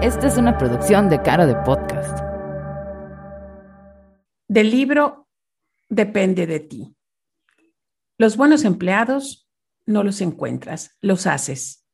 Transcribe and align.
Esta 0.00 0.28
es 0.28 0.36
una 0.36 0.56
producción 0.56 1.08
de 1.08 1.20
Cara 1.22 1.44
de 1.44 1.56
Podcast. 1.56 2.20
Del 4.46 4.70
libro 4.70 5.26
Depende 5.88 6.46
de 6.46 6.60
ti. 6.60 6.96
Los 8.16 8.36
buenos 8.36 8.64
empleados 8.64 9.50
no 9.86 10.04
los 10.04 10.20
encuentras, 10.20 10.96
los 11.00 11.26
haces. 11.26 11.84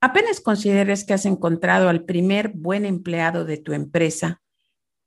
Apenas 0.00 0.40
consideres 0.40 1.04
que 1.04 1.12
has 1.12 1.26
encontrado 1.26 1.88
al 1.88 2.04
primer 2.04 2.50
buen 2.50 2.86
empleado 2.86 3.44
de 3.44 3.56
tu 3.56 3.72
empresa, 3.72 4.40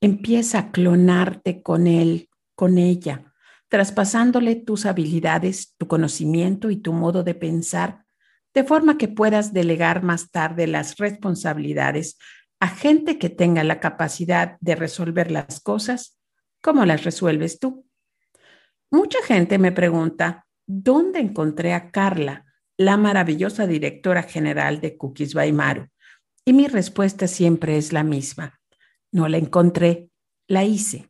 empieza 0.02 0.60
a 0.60 0.72
clonarte 0.72 1.64
con 1.64 1.88
él, 1.88 2.30
con 2.54 2.80
ella, 2.80 3.34
traspasándole 3.70 4.58
tus 4.58 4.86
habilidades, 4.86 5.74
tu 5.78 5.88
conocimiento 5.88 6.70
y 6.70 6.76
tu 6.76 6.92
modo 6.92 7.24
de 7.24 7.34
pensar, 7.34 8.03
de 8.54 8.64
forma 8.64 8.98
que 8.98 9.08
puedas 9.08 9.54
delegar 9.54 10.04
más 10.04 10.32
tarde 10.32 10.68
las 10.68 10.98
responsabilidades 10.98 12.18
a 12.60 12.70
gente 12.70 13.18
que 13.20 13.30
tenga 13.30 13.64
la 13.64 13.80
capacidad 13.80 14.58
de 14.62 14.76
resolver 14.76 15.32
las 15.32 15.60
cosas 15.60 16.18
como 16.62 16.86
las 16.86 17.04
resuelves 17.04 17.60
tú. 17.60 17.86
Mucha 18.90 19.18
gente 19.26 19.58
me 19.58 19.72
pregunta, 19.72 20.46
¿dónde 20.66 21.20
encontré 21.20 21.74
a 21.74 21.92
Carla, 21.92 22.46
la 22.78 22.96
maravillosa 22.96 23.68
directora 23.68 24.24
general 24.24 24.80
de 24.80 24.96
Cookies 24.98 25.34
by 25.34 25.52
Maru? 25.52 25.88
Y 26.46 26.54
mi 26.54 26.68
respuesta 26.68 27.28
siempre 27.28 27.78
es 27.78 27.92
la 27.92 28.04
misma. 28.04 28.60
No 29.12 29.28
la 29.28 29.38
encontré, 29.38 30.10
la 30.48 30.64
hice. 30.64 31.10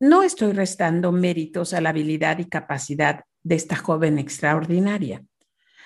No 0.00 0.22
estoy 0.22 0.52
restando 0.52 1.12
méritos 1.12 1.72
a 1.72 1.80
la 1.80 1.90
habilidad 1.90 2.38
y 2.40 2.44
capacidad 2.44 3.24
de 3.42 3.54
esta 3.54 3.76
joven 3.76 4.18
extraordinaria. 4.18 5.24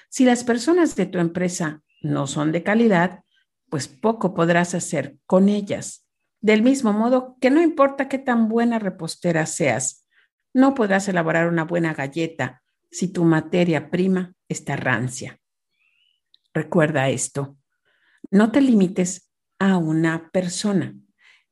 Si 0.08 0.24
las 0.24 0.44
personas 0.44 0.96
de 0.96 1.06
tu 1.06 1.18
empresa 1.18 1.82
no 2.02 2.26
son 2.26 2.52
de 2.52 2.62
calidad, 2.62 3.20
pues 3.68 3.88
poco 3.88 4.34
podrás 4.34 4.74
hacer 4.74 5.16
con 5.26 5.48
ellas. 5.48 6.06
Del 6.40 6.62
mismo 6.62 6.92
modo 6.92 7.36
que 7.40 7.50
no 7.50 7.60
importa 7.62 8.08
qué 8.08 8.18
tan 8.18 8.48
buena 8.48 8.78
repostera 8.78 9.46
seas, 9.46 10.06
no 10.54 10.74
podrás 10.74 11.08
elaborar 11.08 11.48
una 11.48 11.64
buena 11.64 11.92
galleta 11.92 12.62
si 12.90 13.08
tu 13.08 13.24
materia 13.24 13.90
prima 13.90 14.34
está 14.48 14.76
rancia. 14.76 15.38
Recuerda 16.54 17.08
esto. 17.10 17.58
No 18.30 18.50
te 18.52 18.60
limites 18.60 19.30
a 19.58 19.76
una 19.76 20.30
persona. 20.30 20.94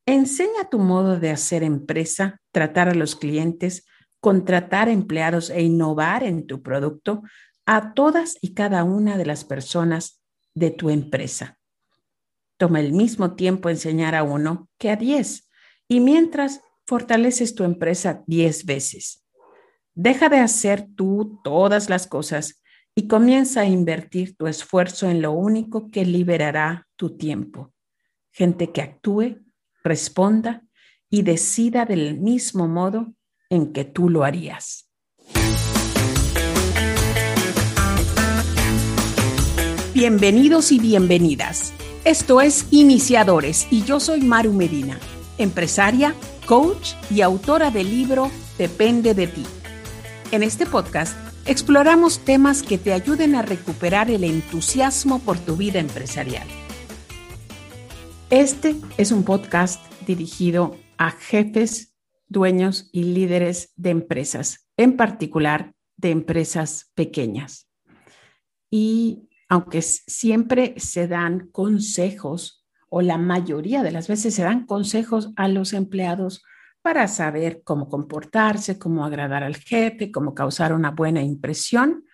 Enseña 0.06 0.70
tu 0.70 0.78
modo 0.78 1.18
de 1.18 1.30
hacer 1.30 1.62
empresa, 1.62 2.41
tratar 2.52 2.89
a 2.89 2.94
los 2.94 3.16
clientes, 3.16 3.86
contratar 4.20 4.89
empleados 4.89 5.50
e 5.50 5.62
innovar 5.62 6.22
en 6.24 6.46
tu 6.46 6.62
producto 6.62 7.22
a 7.66 7.94
todas 7.94 8.36
y 8.40 8.54
cada 8.54 8.84
una 8.84 9.16
de 9.16 9.26
las 9.26 9.44
personas 9.44 10.22
de 10.54 10.70
tu 10.70 10.90
empresa. 10.90 11.58
Toma 12.56 12.80
el 12.80 12.92
mismo 12.92 13.34
tiempo 13.34 13.68
enseñar 13.68 14.14
a 14.14 14.22
uno 14.22 14.68
que 14.78 14.90
a 14.90 14.96
diez 14.96 15.50
y 15.88 16.00
mientras 16.00 16.60
fortaleces 16.86 17.54
tu 17.54 17.64
empresa 17.64 18.22
diez 18.26 18.64
veces. 18.64 19.24
Deja 19.94 20.28
de 20.28 20.38
hacer 20.38 20.86
tú 20.94 21.40
todas 21.42 21.88
las 21.88 22.06
cosas 22.06 22.62
y 22.94 23.08
comienza 23.08 23.62
a 23.62 23.66
invertir 23.66 24.36
tu 24.36 24.46
esfuerzo 24.46 25.08
en 25.08 25.22
lo 25.22 25.32
único 25.32 25.90
que 25.90 26.04
liberará 26.04 26.86
tu 26.96 27.16
tiempo. 27.16 27.72
Gente 28.32 28.70
que 28.72 28.82
actúe 28.82 29.40
responda 29.82 30.62
y 31.10 31.22
decida 31.22 31.84
del 31.84 32.18
mismo 32.18 32.68
modo 32.68 33.14
en 33.50 33.72
que 33.72 33.84
tú 33.84 34.08
lo 34.08 34.24
harías. 34.24 34.83
Bienvenidos 39.94 40.72
y 40.72 40.78
bienvenidas. 40.78 41.72
Esto 42.04 42.40
es 42.40 42.66
Iniciadores 42.70 43.66
y 43.70 43.84
yo 43.84 44.00
soy 44.00 44.20
Maru 44.20 44.52
Medina, 44.52 44.98
empresaria, 45.38 46.14
coach 46.46 46.92
y 47.10 47.22
autora 47.22 47.70
del 47.70 47.90
libro 47.90 48.30
Depende 48.58 49.14
de 49.14 49.28
ti. 49.28 49.44
En 50.33 50.42
este 50.42 50.66
podcast 50.66 51.16
exploramos 51.46 52.18
temas 52.18 52.62
que 52.62 52.77
te 52.77 52.92
ayuden 52.92 53.34
a 53.34 53.42
recuperar 53.42 54.10
el 54.10 54.24
entusiasmo 54.24 55.20
por 55.20 55.38
tu 55.38 55.56
vida 55.56 55.78
empresarial 55.78 56.46
este 58.36 58.74
es 58.98 59.12
un 59.12 59.22
podcast 59.22 59.80
dirigido 60.08 60.77
a 60.98 61.12
jefes, 61.12 61.94
dueños 62.27 62.88
y 62.90 63.04
líderes 63.04 63.72
de 63.77 63.90
empresas, 63.90 64.66
en 64.77 64.96
particular 64.96 65.72
de 65.96 66.10
empresas 66.10 66.90
pequeñas. 66.94 67.68
Y 68.72 69.28
aunque 69.54 69.82
siempre 69.82 70.74
se 70.78 71.08
dan 71.08 71.48
consejos, 71.52 72.64
o 72.88 73.02
la 73.02 73.18
mayoría 73.18 73.82
de 73.82 73.90
las 73.90 74.08
veces 74.08 74.34
se 74.34 74.42
dan 74.42 74.66
consejos 74.66 75.32
a 75.36 75.48
los 75.48 75.72
empleados 75.72 76.42
para 76.82 77.08
saber 77.08 77.62
cómo 77.64 77.88
comportarse, 77.88 78.78
cómo 78.78 79.04
agradar 79.04 79.42
al 79.42 79.56
jefe, 79.56 80.12
cómo 80.12 80.34
causar 80.34 80.72
una 80.72 80.90
buena 80.90 81.22
impresión, 81.22 82.04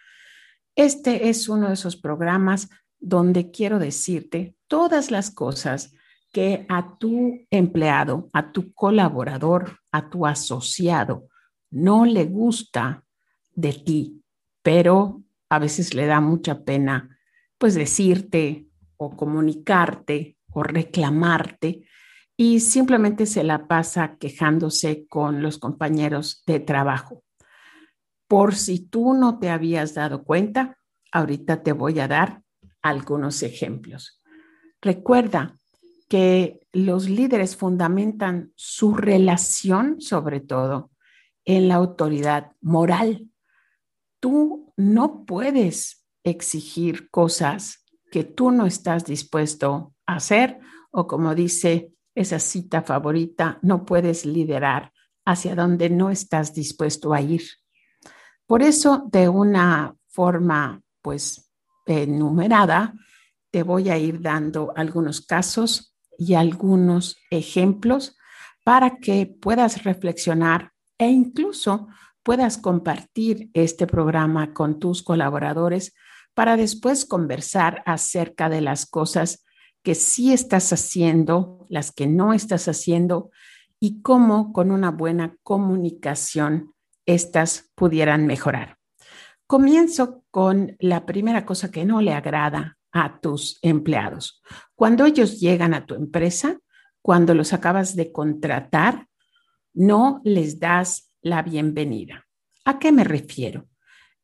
este 0.77 1.29
es 1.29 1.49
uno 1.49 1.69
de 1.69 1.75
esos 1.75 1.97
programas 1.97 2.69
donde 2.99 3.51
quiero 3.51 3.79
decirte 3.79 4.55
todas 4.69 5.11
las 5.11 5.31
cosas 5.31 5.93
que 6.33 6.67
a 6.69 6.99
tu 6.99 7.41
empleado, 7.51 8.29
a 8.33 8.53
tu 8.53 8.73
colaborador, 8.73 9.79
a 9.91 10.09
tu 10.09 10.27
asociado 10.27 11.29
no 11.71 12.05
le 12.05 12.25
gusta 12.27 13.05
de 13.55 13.73
ti, 13.73 14.23
pero 14.63 15.23
a 15.49 15.59
veces 15.59 15.95
le 15.95 16.07
da 16.07 16.21
mucha 16.21 16.65
pena 16.65 17.10
pues 17.61 17.75
decirte 17.75 18.67
o 18.97 19.15
comunicarte 19.17 20.39
o 20.53 20.63
reclamarte 20.63 21.87
y 22.37 22.61
simplemente 22.61 23.27
se 23.27 23.45
la 23.45 23.69
pasa 23.69 24.17
quejándose 24.19 25.07
con 25.07 25.43
los 25.43 25.59
compañeros 25.59 26.43
de 26.47 26.59
trabajo. 26.59 27.23
Por 28.27 28.55
si 28.55 28.81
tú 28.81 29.13
no 29.13 29.39
te 29.39 29.51
habías 29.51 29.95
dado 29.95 30.25
cuenta, 30.25 30.79
ahorita 31.13 31.63
te 31.63 31.73
voy 31.73 32.01
a 32.01 32.09
dar 32.09 32.43
algunos 32.83 33.43
ejemplos. 33.43 34.23
Recuerda, 34.81 35.61
que 36.11 36.67
los 36.73 37.09
líderes 37.09 37.57
fundamentan 37.57 38.53
su 38.57 38.95
relación, 38.95 40.01
sobre 40.01 40.41
todo, 40.41 40.91
en 41.45 41.69
la 41.69 41.77
autoridad 41.77 42.51
moral. 42.61 43.31
Tú 44.19 44.75
no 44.77 45.25
puedes 45.25 46.00
exigir 46.25 47.11
cosas 47.11 47.85
que 48.11 48.25
tú 48.25 48.51
no 48.51 48.67
estás 48.67 49.05
dispuesto 49.05 49.95
a 50.07 50.17
hacer 50.17 50.59
o 50.91 51.07
como 51.07 51.35
dice 51.35 51.93
esa 52.15 52.39
cita 52.39 52.83
favorita, 52.83 53.59
no 53.63 53.85
puedes 53.85 54.27
liderar 54.27 54.93
hacia 55.25 55.55
donde 55.55 55.91
no 55.91 56.11
estás 56.11 56.53
dispuesto 56.55 57.15
a 57.15 57.21
ir. 57.21 57.43
Por 58.47 58.63
eso, 58.63 59.09
de 59.13 59.29
una 59.29 59.95
forma, 60.09 60.83
pues, 61.03 61.51
enumerada, 61.87 62.95
te 63.51 63.63
voy 63.63 63.91
a 63.91 63.99
ir 63.99 64.21
dando 64.21 64.73
algunos 64.77 65.21
casos 65.21 65.97
y 66.19 66.35
algunos 66.35 67.17
ejemplos 67.31 68.17
para 68.65 68.99
que 68.99 69.27
puedas 69.27 69.85
reflexionar 69.85 70.73
e 70.99 71.09
incluso 71.09 71.89
puedas 72.23 72.59
compartir 72.59 73.51
este 73.55 73.87
programa 73.87 74.53
con 74.53 74.79
tus 74.79 75.03
colaboradores 75.03 75.95
para 76.41 76.57
después 76.57 77.05
conversar 77.05 77.83
acerca 77.85 78.49
de 78.49 78.63
las 78.63 78.87
cosas 78.87 79.45
que 79.83 79.95
sí 79.95 80.33
estás 80.33 80.73
haciendo, 80.73 81.67
las 81.69 81.93
que 81.93 82.07
no 82.07 82.33
estás 82.33 82.67
haciendo 82.67 83.31
y 83.79 84.01
cómo 84.01 84.55
con 84.55 84.71
una 84.71 84.91
buena 84.91 85.37
comunicación 85.43 86.73
estas 87.05 87.71
pudieran 87.75 88.27
mejorar. 88.27 88.79
Comienzo 89.47 90.25
con 90.31 90.77
la 90.79 91.05
primera 91.05 91.45
cosa 91.45 91.71
que 91.71 91.85
no 91.85 92.01
le 92.01 92.15
agrada 92.15 92.79
a 92.91 93.21
tus 93.21 93.59
empleados. 93.61 94.41
Cuando 94.75 95.05
ellos 95.05 95.41
llegan 95.41 95.75
a 95.75 95.85
tu 95.85 95.95
empresa, 95.95 96.59
cuando 97.03 97.35
los 97.35 97.53
acabas 97.53 97.95
de 97.97 98.13
contratar, 98.13 99.09
no 99.75 100.23
les 100.25 100.59
das 100.59 101.13
la 101.21 101.43
bienvenida. 101.43 102.27
¿A 102.65 102.79
qué 102.79 102.93
me 102.93 103.05
refiero? 103.05 103.69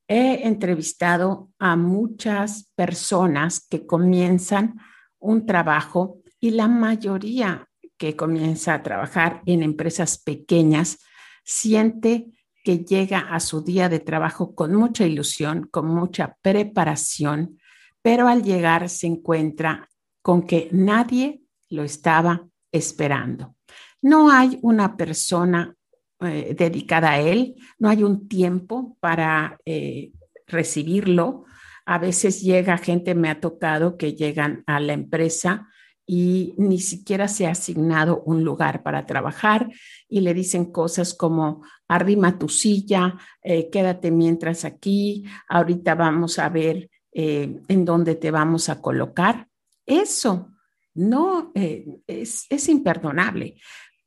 He 0.09 0.47
entrevistado 0.47 1.51
a 1.59 1.77
muchas 1.77 2.71
personas 2.77 3.67
que 3.69 3.87
comienzan 3.87 4.79
un 5.19 5.47
trabajo 5.47 6.23
y 6.39 6.51
la 6.51 6.69
mayoría 6.69 7.69
que 7.97 8.15
comienza 8.15 8.75
a 8.75 8.83
trabajar 8.83 9.43
en 9.47 9.63
empresas 9.63 10.19
pequeñas 10.19 10.99
siente 11.45 12.27
que 12.63 12.79
llega 12.79 13.21
a 13.21 13.41
su 13.41 13.63
día 13.63 13.89
de 13.89 14.01
trabajo 14.01 14.55
con 14.55 14.75
mucha 14.75 15.07
ilusión, 15.07 15.69
con 15.71 15.87
mucha 15.87 16.37
preparación, 16.43 17.59
pero 18.03 18.29
al 18.29 18.43
llegar 18.43 18.89
se 18.89 19.07
encuentra 19.07 19.89
con 20.23 20.43
que 20.43 20.69
nadie 20.73 21.43
lo 21.69 21.85
estaba 21.85 22.47
esperando. 22.73 23.55
No 24.03 24.31
hay 24.31 24.59
una 24.63 24.97
persona 24.97 25.76
eh, 26.21 26.55
dedicada 26.59 27.11
a 27.11 27.21
él, 27.21 27.57
no 27.79 27.91
hay 27.91 28.03
un 28.03 28.27
tiempo 28.27 28.97
para 29.01 29.59
eh, 29.67 30.13
recibirlo. 30.47 31.45
A 31.85 31.99
veces 31.99 32.41
llega 32.41 32.79
gente, 32.79 33.15
me 33.15 33.29
ha 33.29 33.39
tocado 33.39 33.99
que 33.99 34.15
llegan 34.15 34.65
a 34.67 34.81
la 34.81 34.95
empresa 34.95 35.69
y 36.07 36.55
ni 36.57 36.79
siquiera 36.79 37.29
se 37.29 37.47
ha 37.47 37.51
asignado 37.51 38.23
un 38.25 38.45
lugar 38.45 38.83
para 38.83 39.05
trabajar 39.05 39.69
y 40.09 40.21
le 40.21 40.33
dicen 40.33 40.73
cosas 40.73 41.13
como 41.13 41.63
arrima 41.87 42.39
tu 42.39 42.49
silla, 42.49 43.17
eh, 43.43 43.69
quédate 43.71 44.11
mientras 44.11 44.65
aquí, 44.65 45.27
ahorita 45.49 45.97
vamos 45.97 46.39
a 46.39 46.49
ver 46.49 46.89
en 47.19 47.85
dónde 47.87 48.15
te 48.15 48.31
vamos 48.31 48.69
a 48.69 48.83
colocar. 48.83 49.49
Eso 49.87 50.51
no 50.95 51.51
es, 51.55 52.47
es 52.51 52.69
imperdonable 52.69 53.57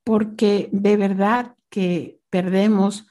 porque 0.03 0.69
de 0.71 0.95
verdad 0.95 1.55
que 1.69 2.19
perdemos 2.29 3.07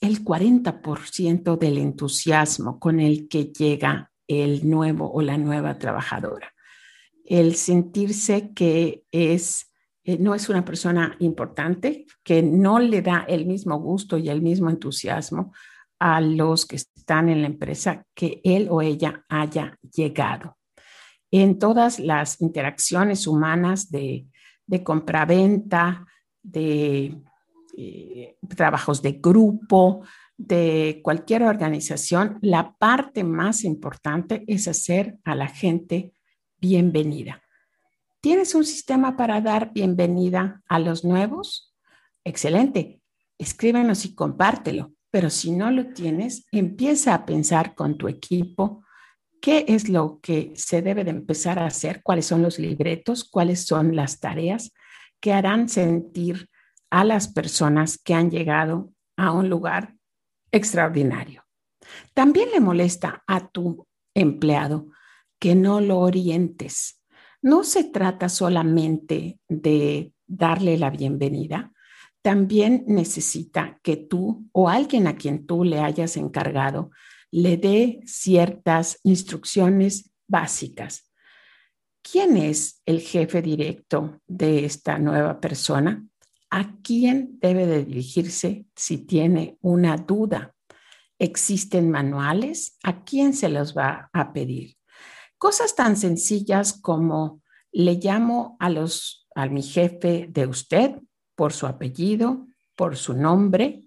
el 0.00 0.24
40% 0.24 1.58
del 1.58 1.78
entusiasmo 1.78 2.78
con 2.78 3.00
el 3.00 3.28
que 3.28 3.46
llega 3.46 4.12
el 4.28 4.68
nuevo 4.68 5.10
o 5.12 5.20
la 5.20 5.36
nueva 5.36 5.78
trabajadora. 5.78 6.52
El 7.24 7.56
sentirse 7.56 8.52
que 8.54 9.04
es, 9.10 9.72
eh, 10.04 10.18
no 10.18 10.34
es 10.34 10.48
una 10.48 10.64
persona 10.64 11.16
importante, 11.18 12.06
que 12.22 12.42
no 12.42 12.78
le 12.78 13.02
da 13.02 13.24
el 13.28 13.46
mismo 13.46 13.78
gusto 13.80 14.16
y 14.16 14.28
el 14.28 14.42
mismo 14.42 14.70
entusiasmo 14.70 15.52
a 15.98 16.20
los 16.20 16.66
que 16.66 16.76
están 16.76 17.28
en 17.28 17.40
la 17.40 17.48
empresa 17.48 18.04
que 18.14 18.40
él 18.44 18.68
o 18.70 18.82
ella 18.82 19.24
haya 19.28 19.78
llegado. 19.94 20.56
En 21.30 21.58
todas 21.58 21.98
las 21.98 22.40
interacciones 22.40 23.26
humanas 23.26 23.90
de, 23.90 24.26
de 24.66 24.84
compraventa, 24.84 26.06
de 26.42 27.16
eh, 27.76 28.36
trabajos 28.56 29.02
de 29.02 29.12
grupo, 29.12 30.02
de 30.36 31.00
cualquier 31.02 31.42
organización, 31.42 32.38
la 32.42 32.74
parte 32.76 33.24
más 33.24 33.64
importante 33.64 34.44
es 34.46 34.68
hacer 34.68 35.18
a 35.24 35.34
la 35.34 35.48
gente 35.48 36.12
bienvenida. 36.60 37.42
¿Tienes 38.20 38.54
un 38.54 38.64
sistema 38.64 39.16
para 39.16 39.40
dar 39.40 39.72
bienvenida 39.72 40.62
a 40.68 40.78
los 40.78 41.04
nuevos? 41.04 41.74
Excelente. 42.24 43.00
Escríbenos 43.38 44.04
y 44.06 44.14
compártelo. 44.14 44.94
Pero 45.10 45.30
si 45.30 45.52
no 45.52 45.70
lo 45.70 45.92
tienes, 45.92 46.46
empieza 46.50 47.14
a 47.14 47.26
pensar 47.26 47.74
con 47.74 47.96
tu 47.96 48.08
equipo 48.08 48.82
qué 49.40 49.64
es 49.68 49.88
lo 49.88 50.20
que 50.20 50.52
se 50.56 50.80
debe 50.80 51.04
de 51.04 51.10
empezar 51.10 51.58
a 51.58 51.66
hacer, 51.66 52.02
cuáles 52.02 52.26
son 52.26 52.42
los 52.42 52.58
libretos, 52.58 53.24
cuáles 53.24 53.66
son 53.66 53.94
las 53.94 54.18
tareas 54.18 54.72
que 55.20 55.32
harán 55.32 55.68
sentir 55.68 56.48
a 56.94 57.02
las 57.02 57.26
personas 57.26 57.98
que 57.98 58.14
han 58.14 58.30
llegado 58.30 58.92
a 59.16 59.32
un 59.32 59.50
lugar 59.50 59.96
extraordinario. 60.52 61.42
También 62.14 62.50
le 62.52 62.60
molesta 62.60 63.24
a 63.26 63.48
tu 63.48 63.88
empleado 64.14 64.86
que 65.40 65.56
no 65.56 65.80
lo 65.80 65.98
orientes. 65.98 67.02
No 67.42 67.64
se 67.64 67.82
trata 67.82 68.28
solamente 68.28 69.40
de 69.48 70.12
darle 70.24 70.78
la 70.78 70.90
bienvenida, 70.90 71.72
también 72.22 72.84
necesita 72.86 73.80
que 73.82 73.96
tú 73.96 74.48
o 74.52 74.68
alguien 74.68 75.08
a 75.08 75.16
quien 75.16 75.46
tú 75.46 75.64
le 75.64 75.80
hayas 75.80 76.16
encargado 76.16 76.92
le 77.32 77.56
dé 77.56 78.02
ciertas 78.06 79.00
instrucciones 79.02 80.12
básicas. 80.28 81.10
¿Quién 82.02 82.36
es 82.36 82.82
el 82.86 83.00
jefe 83.00 83.42
directo 83.42 84.20
de 84.28 84.64
esta 84.64 84.96
nueva 85.00 85.40
persona? 85.40 86.06
¿A 86.56 86.76
quién 86.84 87.40
debe 87.40 87.66
de 87.66 87.84
dirigirse 87.84 88.64
si 88.76 88.98
tiene 88.98 89.58
una 89.60 89.96
duda? 89.96 90.54
¿Existen 91.18 91.90
manuales? 91.90 92.78
¿A 92.84 93.02
quién 93.02 93.34
se 93.34 93.48
los 93.48 93.76
va 93.76 94.08
a 94.12 94.32
pedir? 94.32 94.76
Cosas 95.36 95.74
tan 95.74 95.96
sencillas 95.96 96.78
como 96.80 97.42
le 97.72 97.94
llamo 97.94 98.56
a 98.60 98.70
los 98.70 99.26
a 99.34 99.46
mi 99.46 99.64
jefe 99.64 100.28
de 100.30 100.46
usted 100.46 100.92
por 101.34 101.52
su 101.52 101.66
apellido, 101.66 102.46
por 102.76 102.96
su 102.96 103.14
nombre, 103.14 103.82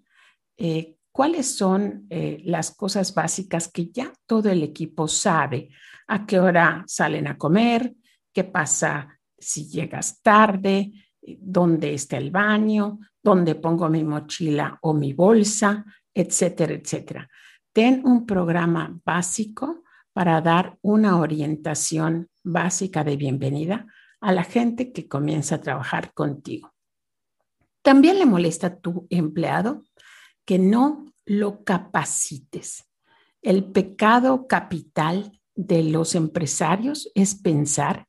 eh, 0.58 0.98
cuáles 1.14 1.56
son 1.56 2.06
eh, 2.10 2.42
las 2.44 2.72
cosas 2.72 3.14
básicas 3.14 3.69
que 3.69 3.92
ya 3.92 4.12
todo 4.25 4.50
el 4.50 4.62
equipo 4.62 5.08
sabe, 5.08 5.69
a 6.06 6.25
qué 6.25 6.42
hora 6.42 6.84
salen 6.86 7.28
a 7.28 7.38
comer, 7.38 7.96
qué 8.34 8.44
pasa 8.44 9.18
si 9.40 9.69
llegas 9.69 10.22
tarde, 10.22 10.92
dónde 11.40 11.94
está 11.94 12.18
el 12.18 12.32
baño, 12.32 13.00
dónde 13.22 13.56
pongo 13.56 13.90
mi 13.90 14.04
mochila 14.04 14.78
o 14.82 14.94
mi 14.94 15.14
bolsa, 15.14 15.86
etcétera, 16.14 16.74
etcétera. 16.74 17.30
Ten 17.74 18.02
un 18.06 18.26
programa 18.26 18.98
básico 19.04 19.84
para 20.14 20.42
dar 20.42 20.78
una 20.82 21.20
orientación 21.20 22.30
básica 22.44 23.04
de 23.04 23.18
bienvenida 23.18 23.86
a 24.22 24.32
la 24.32 24.44
gente 24.44 24.92
que 24.92 25.08
comienza 25.08 25.56
a 25.56 25.62
trabajar 25.62 26.14
contigo. 26.14 26.74
También 27.84 28.18
le 28.20 28.26
molesta 28.26 28.68
a 28.68 28.76
tu 28.80 29.06
empleado 29.10 29.84
que 30.46 30.58
no 30.58 31.06
lo 31.26 31.64
capacites. 31.64 32.86
El 33.42 33.66
pecado 33.66 34.48
capital 34.48 35.40
de 35.56 35.84
los 35.84 36.16
empresarios 36.16 37.12
es 37.16 37.36
pensar 37.36 38.08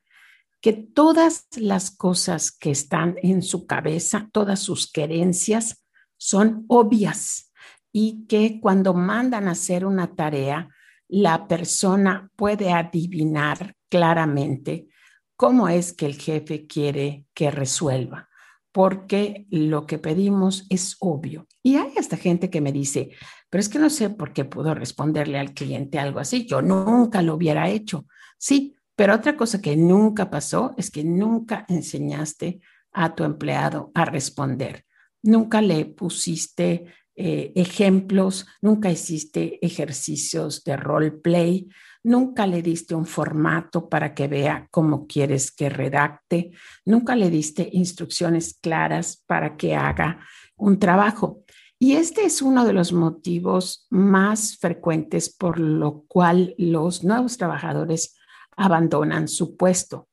que 0.61 0.73
todas 0.73 1.47
las 1.57 1.91
cosas 1.91 2.51
que 2.53 2.71
están 2.71 3.17
en 3.23 3.43
su 3.43 3.67
cabeza, 3.67 4.29
todas 4.33 4.61
sus 4.61 4.91
querencias, 4.91 5.85
son 6.17 6.65
obvias 6.69 7.53
y 7.93 8.27
que 8.27 8.61
cuando 8.61 8.93
mandan 8.93 9.49
a 9.49 9.53
hacer 9.53 9.87
una 9.87 10.15
tarea, 10.15 10.69
la 11.09 11.47
persona 11.49 12.31
puede 12.37 12.73
adivinar 12.73 13.75
claramente 13.89 14.89
cómo 15.37 15.69
es 15.69 15.93
que 15.93 16.07
el 16.07 16.17
jefe 16.17 16.67
quiere 16.67 17.27
que 17.33 17.51
resuelva, 17.51 18.29
porque 18.73 19.47
lo 19.51 19.87
que 19.87 19.99
pedimos 19.99 20.67
es 20.69 20.97
obvio. 20.99 21.47
Y 21.63 21.77
hay 21.77 21.93
hasta 21.97 22.17
gente 22.17 22.51
que 22.51 22.61
me 22.61 22.73
dice, 22.73 23.11
pero 23.49 23.61
es 23.61 23.69
que 23.69 23.79
no 23.79 23.89
sé 23.89 24.11
por 24.11 24.33
qué 24.33 24.45
pudo 24.45 24.75
responderle 24.75 25.39
al 25.39 25.55
cliente 25.55 25.99
algo 25.99 26.19
así, 26.19 26.47
yo 26.47 26.61
nunca 26.61 27.23
lo 27.23 27.35
hubiera 27.35 27.69
hecho. 27.69 28.07
Sí, 28.37 28.75
pero 28.99 29.15
otra 29.15 29.37
cosa 29.37 29.63
que 29.63 29.77
nunca 29.77 30.29
pasó 30.29 30.75
es 30.77 30.91
que 30.91 31.05
nunca 31.05 31.65
enseñaste 31.69 32.61
a 32.91 33.15
tu 33.15 33.23
empleado 33.23 33.93
a 33.95 34.05
responder. 34.05 34.87
Nunca 35.23 35.63
le 35.63 35.85
pusiste 35.85 36.87
eh, 37.15 37.53
ejemplos, 37.55 38.49
nunca 38.61 38.91
hiciste 38.91 39.65
ejercicios 39.65 40.65
de 40.65 40.77
role 40.77 41.13
play, 41.13 41.69
nunca 42.03 42.45
le 42.49 42.61
diste 42.61 42.97
un 42.97 43.07
formato 43.07 43.89
para 43.89 44.15
que 44.15 44.27
vea 44.27 44.67
cómo 44.73 45.07
quieres 45.07 45.53
que 45.53 45.69
redacte, 45.69 46.51
nunca 46.85 47.15
le 47.15 47.31
diste 47.31 47.71
instrucciones 47.71 48.59
claras 48.61 49.23
para 49.29 49.57
que 49.57 49.77
haga 49.77 50.27
un 50.57 50.81
trabajo. 50.81 51.45
Y 51.79 51.93
este 51.93 52.25
es 52.25 52.43
uno 52.43 52.65
de 52.65 52.73
los 52.73 52.93
motivos 52.93 53.87
más 53.91 54.57
frecuentes 54.57 55.33
por 55.33 55.61
lo 55.61 56.03
cual 56.09 56.57
los 56.59 57.05
nuevos 57.05 57.39
trabajadores 57.39 58.18
abandonan 58.59 59.29
su 59.29 59.57
puesto. 59.57 60.09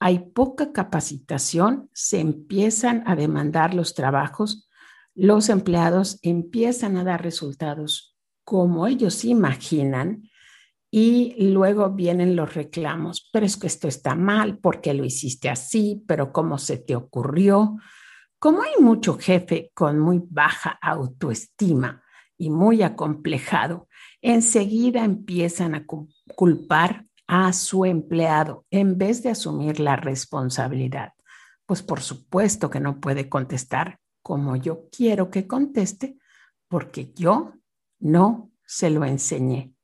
Hay 0.00 0.30
poca 0.32 0.72
capacitación, 0.72 1.90
se 1.92 2.20
empiezan 2.20 3.02
a 3.06 3.16
demandar 3.16 3.74
los 3.74 3.94
trabajos, 3.94 4.68
los 5.14 5.48
empleados 5.48 6.20
empiezan 6.22 6.96
a 6.96 7.04
dar 7.04 7.22
resultados 7.22 8.16
como 8.44 8.86
ellos 8.86 9.24
imaginan 9.24 10.30
y 10.90 11.34
luego 11.50 11.90
vienen 11.90 12.34
los 12.34 12.54
reclamos, 12.54 13.28
pero 13.32 13.44
es 13.44 13.56
que 13.56 13.66
esto 13.66 13.88
está 13.88 14.14
mal, 14.14 14.58
porque 14.58 14.94
lo 14.94 15.04
hiciste 15.04 15.50
así? 15.50 16.02
¿Pero 16.06 16.32
cómo 16.32 16.56
se 16.56 16.78
te 16.78 16.96
ocurrió? 16.96 17.76
Como 18.38 18.62
hay 18.62 18.80
mucho 18.80 19.18
jefe 19.18 19.70
con 19.74 19.98
muy 19.98 20.22
baja 20.30 20.78
autoestima 20.80 22.02
y 22.38 22.50
muy 22.50 22.82
acomplejado, 22.82 23.88
enseguida 24.22 25.04
empiezan 25.04 25.74
a 25.74 25.84
culpar 25.84 27.07
a 27.28 27.52
su 27.52 27.84
empleado 27.84 28.66
en 28.70 28.98
vez 28.98 29.22
de 29.22 29.30
asumir 29.30 29.78
la 29.78 29.94
responsabilidad. 29.96 31.12
Pues 31.66 31.82
por 31.82 32.00
supuesto 32.00 32.70
que 32.70 32.80
no 32.80 32.98
puede 32.98 33.28
contestar 33.28 34.00
como 34.22 34.56
yo 34.56 34.88
quiero 34.90 35.30
que 35.30 35.46
conteste 35.46 36.18
porque 36.68 37.12
yo 37.14 37.52
no 38.00 38.50
se 38.64 38.90
lo 38.90 39.04
enseñé. 39.04 39.74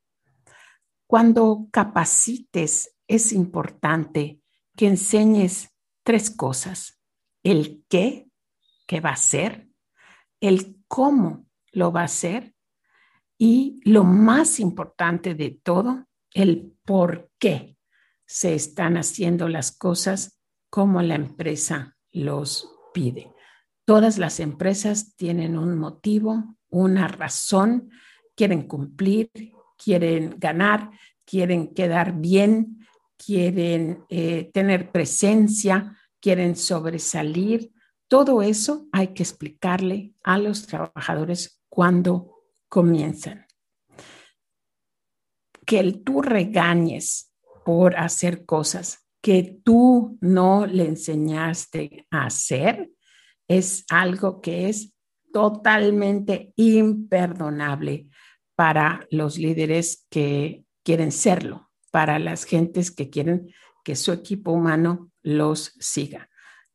Cuando 1.06 1.68
capacites 1.70 2.96
es 3.06 3.32
importante 3.32 4.40
que 4.74 4.86
enseñes 4.86 5.70
tres 6.02 6.30
cosas. 6.30 7.00
El 7.42 7.84
qué, 7.88 8.28
qué 8.86 9.00
va 9.00 9.10
a 9.10 9.16
ser, 9.16 9.68
el 10.40 10.82
cómo 10.88 11.46
lo 11.72 11.92
va 11.92 12.02
a 12.02 12.04
hacer 12.04 12.54
y 13.36 13.80
lo 13.84 14.04
más 14.04 14.60
importante 14.60 15.34
de 15.34 15.50
todo, 15.62 16.06
el 16.35 16.76
por 16.85 17.31
qué 17.38 17.79
se 18.26 18.55
están 18.55 18.97
haciendo 18.97 19.49
las 19.49 19.73
cosas 19.73 20.41
como 20.69 21.00
la 21.00 21.14
empresa 21.14 21.97
los 22.12 22.69
pide. 22.93 23.33
Todas 23.85 24.19
las 24.19 24.41
empresas 24.41 25.14
tienen 25.17 25.57
un 25.57 25.79
motivo, 25.79 26.57
una 26.69 27.07
razón, 27.07 27.91
quieren 28.35 28.67
cumplir, 28.67 29.31
quieren 29.76 30.37
ganar, 30.38 30.91
quieren 31.25 31.75
quedar 31.75 32.14
bien, 32.14 32.87
quieren 33.17 34.05
eh, 34.09 34.50
tener 34.53 34.91
presencia, 34.91 35.97
quieren 36.21 36.57
sobresalir. 36.57 37.73
Todo 38.09 38.43
eso 38.43 38.87
hay 38.93 39.09
que 39.09 39.23
explicarle 39.23 40.14
a 40.23 40.38
los 40.38 40.67
trabajadores 40.67 41.61
cuando 41.69 42.43
comienzan. 42.69 43.47
Que 45.66 45.80
el 45.80 46.02
tú 46.02 46.23
regañes 46.23 47.33
por 47.64 47.97
hacer 47.97 48.44
cosas 48.44 49.04
que 49.25 49.59
tú 49.64 50.18
no 50.21 50.66
le 50.66 50.87
enseñaste 50.87 52.06
a 52.11 52.26
hacer 52.26 52.90
es 53.49 53.87
algo 53.88 54.42
que 54.42 54.68
es 54.68 54.92
totalmente 55.33 56.52
imperdonable 56.56 58.06
para 58.54 59.06
los 59.11 59.38
líderes 59.38 60.06
que 60.11 60.64
quieren 60.85 61.11
serlo, 61.11 61.71
para 61.90 62.18
las 62.18 62.44
gentes 62.44 62.90
que 62.90 63.09
quieren 63.09 63.49
que 63.83 63.97
su 63.97 64.12
equipo 64.12 64.52
humano 64.52 65.11
los 65.23 65.75
siga. 65.80 66.28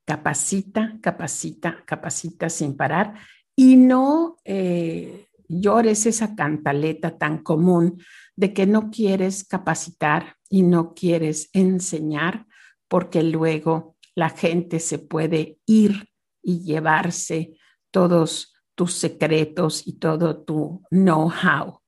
Capacita, 0.03 0.97
capacita, 1.01 1.83
capacita 1.85 2.49
sin 2.49 2.75
parar 2.75 3.13
y 3.55 3.75
no 3.75 4.37
eh, 4.43 5.27
llores 5.47 6.05
esa 6.05 6.35
cantaleta 6.35 7.17
tan 7.17 7.43
común 7.43 8.01
de 8.39 8.53
que 8.53 8.65
no 8.65 8.89
quieres 8.89 9.43
capacitar 9.43 10.37
y 10.49 10.63
no 10.63 10.93
quieres 10.93 11.49
enseñar 11.51 12.47
porque 12.87 13.21
luego 13.21 13.97
la 14.15 14.29
gente 14.29 14.79
se 14.79 14.97
puede 14.97 15.59
ir 15.65 16.07
y 16.41 16.61
llevarse 16.61 17.57
todos 17.91 18.53
tus 18.75 18.93
secretos 18.93 19.85
y 19.85 19.99
todo 19.99 20.41
tu 20.41 20.81
know-how. 20.89 21.81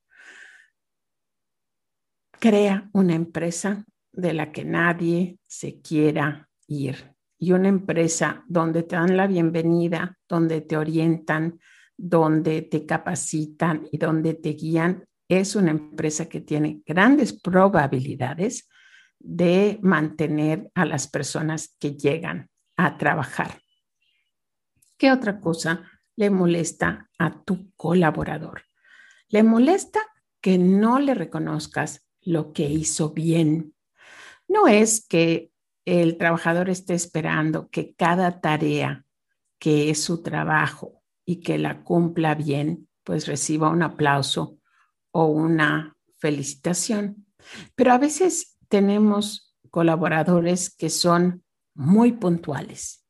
Crea 2.37 2.89
una 2.91 3.15
empresa 3.15 3.85
de 4.11 4.33
la 4.33 4.51
que 4.51 4.65
nadie 4.65 5.39
se 5.47 5.79
quiera 5.79 6.49
ir 6.67 7.15
y 7.39 7.53
una 7.53 7.69
empresa 7.69 8.43
donde 8.49 8.83
te 8.83 8.97
dan 8.97 9.15
la 9.15 9.25
bienvenida, 9.25 10.19
donde 10.27 10.59
te 10.59 10.75
orientan, 10.75 11.61
donde 11.95 12.61
te 12.61 12.85
capacitan 12.85 13.87
y 13.89 13.97
donde 13.97 14.33
te 14.33 14.49
guían, 14.49 15.07
es 15.39 15.55
una 15.55 15.71
empresa 15.71 16.27
que 16.27 16.41
tiene 16.41 16.81
grandes 16.85 17.31
probabilidades 17.31 18.67
de 19.17 19.79
mantener 19.81 20.69
a 20.75 20.85
las 20.85 21.07
personas 21.07 21.77
que 21.79 21.95
llegan 21.95 22.49
a 22.75 22.97
trabajar. 22.97 23.61
¿Qué 24.97 25.09
otra 25.09 25.39
cosa 25.39 25.89
le 26.17 26.29
molesta 26.29 27.09
a 27.17 27.43
tu 27.43 27.71
colaborador? 27.77 28.63
Le 29.29 29.43
molesta 29.43 30.01
que 30.41 30.57
no 30.57 30.99
le 30.99 31.13
reconozcas 31.13 32.05
lo 32.21 32.51
que 32.51 32.67
hizo 32.67 33.11
bien. 33.11 33.73
No 34.49 34.67
es 34.67 35.07
que 35.07 35.51
el 35.85 36.17
trabajador 36.17 36.69
esté 36.69 36.93
esperando 36.93 37.69
que 37.69 37.95
cada 37.95 38.41
tarea 38.41 39.05
que 39.59 39.91
es 39.91 40.03
su 40.03 40.21
trabajo 40.23 41.01
y 41.25 41.37
que 41.39 41.57
la 41.57 41.83
cumpla 41.83 42.35
bien, 42.35 42.89
pues 43.03 43.27
reciba 43.27 43.69
un 43.69 43.83
aplauso 43.83 44.57
o 45.11 45.25
una 45.25 45.95
felicitación. 46.17 47.25
Pero 47.75 47.93
a 47.93 47.97
veces 47.97 48.57
tenemos 48.67 49.55
colaboradores 49.69 50.75
que 50.75 50.89
son 50.89 51.43
muy 51.73 52.13
puntuales 52.13 53.05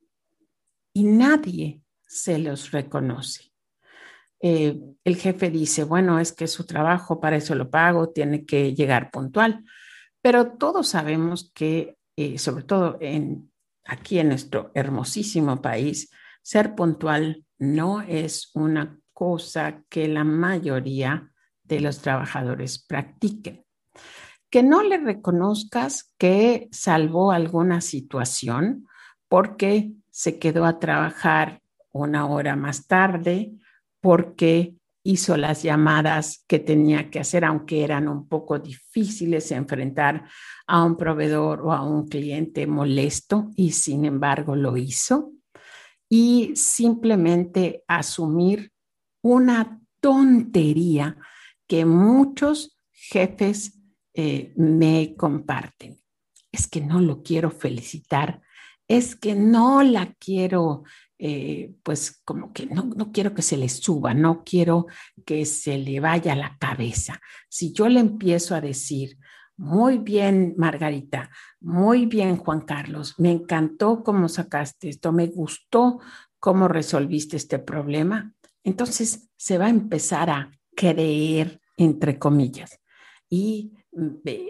y 0.94 1.04
nadie 1.04 1.82
se 2.08 2.38
los 2.40 2.72
reconoce. 2.72 3.52
Eh, 4.42 4.80
el 5.04 5.16
jefe 5.18 5.52
dice, 5.52 5.84
bueno, 5.84 6.20
es 6.20 6.32
que 6.32 6.48
su 6.48 6.66
trabajo, 6.66 7.20
para 7.20 7.38
eso 7.38 7.54
lo 7.56 7.70
pago, 7.70 8.10
tiene 8.10 8.46
que 8.46 8.74
llegar 8.74 9.12
puntual, 9.12 9.64
pero 10.22 10.54
todos 10.54 10.88
sabemos 10.90 11.52
que, 11.54 11.98
eh, 12.16 12.38
sobre 12.38 12.64
todo 12.64 12.98
en, 13.02 13.52
aquí 13.86 14.20
en 14.20 14.30
nuestro 14.30 14.72
hermosísimo 14.74 15.62
país, 15.62 16.10
ser 16.42 16.76
puntual 16.76 17.46
no 17.60 18.02
es 18.02 18.50
una 18.56 19.00
cosa 19.14 19.84
que 19.90 20.08
la 20.08 20.24
mayoría 20.24 21.31
de 21.76 21.82
los 21.82 22.02
trabajadores 22.02 22.80
practiquen. 22.80 23.66
Que 24.50 24.64
no 24.64 24.84
le 24.84 24.98
reconozcas 24.98 26.14
que 26.18 26.68
salvó 26.72 27.32
alguna 27.32 27.82
situación 27.82 28.88
porque 29.30 29.94
se 30.10 30.40
quedó 30.40 30.66
a 30.66 30.80
trabajar 30.80 31.62
una 31.94 32.26
hora 32.28 32.56
más 32.56 32.88
tarde 32.88 33.54
porque 34.02 34.76
hizo 35.04 35.38
las 35.38 35.64
llamadas 35.64 36.44
que 36.48 36.60
tenía 36.60 37.10
que 37.10 37.20
hacer, 37.20 37.46
aunque 37.46 37.84
eran 37.84 38.08
un 38.08 38.28
poco 38.28 38.60
difíciles 38.60 39.52
enfrentar 39.52 40.26
a 40.68 40.84
un 40.84 40.96
proveedor 40.98 41.62
o 41.62 41.72
a 41.72 41.82
un 41.82 42.08
cliente 42.08 42.68
molesto 42.68 43.50
y 43.56 43.72
sin 43.72 44.06
embargo 44.06 44.56
lo 44.56 44.78
hizo. 44.78 45.32
Y 46.10 46.52
simplemente 46.56 47.84
asumir 47.88 48.72
una 49.24 49.80
tontería 50.02 51.16
que 51.72 51.86
muchos 51.86 52.78
jefes 52.92 53.80
eh, 54.14 54.52
me 54.58 55.16
comparten. 55.16 56.02
Es 56.52 56.68
que 56.68 56.82
no 56.82 57.00
lo 57.00 57.24
quiero 57.24 57.50
felicitar, 57.50 58.42
es 58.90 59.16
que 59.16 59.36
no 59.36 59.82
la 59.82 60.14
quiero 60.20 60.84
eh, 61.18 61.74
pues 61.82 62.20
como 62.26 62.52
que 62.52 62.66
no, 62.66 62.90
no 62.94 63.14
quiero 63.14 63.34
que 63.34 63.42
se 63.42 63.56
le 63.56 63.70
suba, 63.70 64.14
no 64.14 64.44
quiero 64.44 64.88
que 65.26 65.46
se 65.46 65.78
le 65.78 66.02
vaya 66.02 66.36
la 66.36 66.58
cabeza. 66.58 67.22
Si 67.48 67.72
yo 67.72 67.88
le 67.88 68.02
empiezo 68.02 68.54
a 68.54 68.60
decir, 68.60 69.18
muy 69.56 69.98
bien, 69.98 70.56
Margarita, 70.58 71.30
muy 71.62 72.06
bien, 72.06 72.36
Juan 72.36 72.66
Carlos, 72.66 73.16
me 73.18 73.32
encantó 73.32 74.04
cómo 74.04 74.28
sacaste 74.28 74.90
esto, 74.90 75.14
me 75.14 75.28
gustó 75.28 76.02
cómo 76.38 76.68
resolviste 76.68 77.38
este 77.38 77.60
problema, 77.60 78.34
entonces 78.62 79.30
se 79.38 79.58
va 79.58 79.68
a 79.68 79.70
empezar 79.70 80.30
a 80.30 80.52
creer, 80.76 81.61
entre 81.82 82.20
comillas. 82.20 82.80
Y 83.30 83.74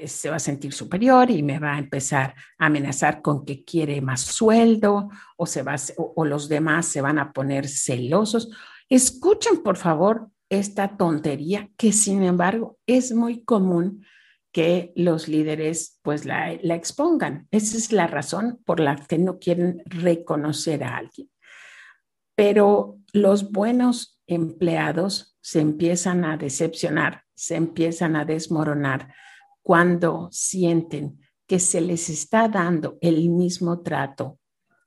se 0.05 0.29
va 0.29 0.35
a 0.35 0.39
sentir 0.39 0.73
superior 0.73 1.31
y 1.31 1.41
me 1.41 1.59
va 1.59 1.75
a 1.75 1.79
empezar 1.79 2.35
a 2.57 2.65
amenazar 2.67 3.21
con 3.21 3.45
que 3.45 3.63
quiere 3.63 4.01
más 4.01 4.21
sueldo 4.21 5.09
o, 5.38 5.45
se 5.45 5.63
va, 5.63 5.75
o, 5.97 6.25
los 6.25 6.47
demás 6.47 6.85
se 6.88 7.01
van 7.01 7.17
a 7.17 7.31
poner 7.31 7.67
celosos. 7.67 8.51
Escuchen, 8.89 9.63
por 9.63 9.77
favor, 9.77 10.29
esta 10.50 10.97
tontería 10.97 11.69
que, 11.77 11.91
sin 11.91 12.23
embargo, 12.23 12.77
es 12.85 13.13
muy 13.13 13.43
común 13.43 14.05
que 14.51 14.91
los 14.95 15.27
líderes 15.27 16.00
pues 16.01 16.25
la 16.25 16.51
expongan. 16.51 17.47
Esa 17.51 17.77
es 17.77 17.93
la 17.93 18.07
razón 18.07 18.59
por 18.65 18.79
la 18.79 18.97
que 18.97 19.17
no 19.17 19.39
quieren 19.39 19.81
reconocer 19.85 20.83
a 20.83 20.97
alguien. 20.97 21.29
Pero 22.35 22.97
los 23.13 23.51
buenos 23.51 24.20
empleados 24.31 25.38
se 25.41 25.59
empiezan 25.59 26.25
a 26.25 26.38
decepcionar, 26.38 27.23
se 27.35 27.55
empiezan 27.55 28.15
a 28.15 28.25
desmoronar 28.25 29.13
cuando 29.61 30.29
sienten 30.31 31.19
que 31.47 31.59
se 31.59 31.81
les 31.81 32.09
está 32.09 32.47
dando 32.47 32.97
el 33.01 33.29
mismo 33.29 33.81
trato 33.81 34.39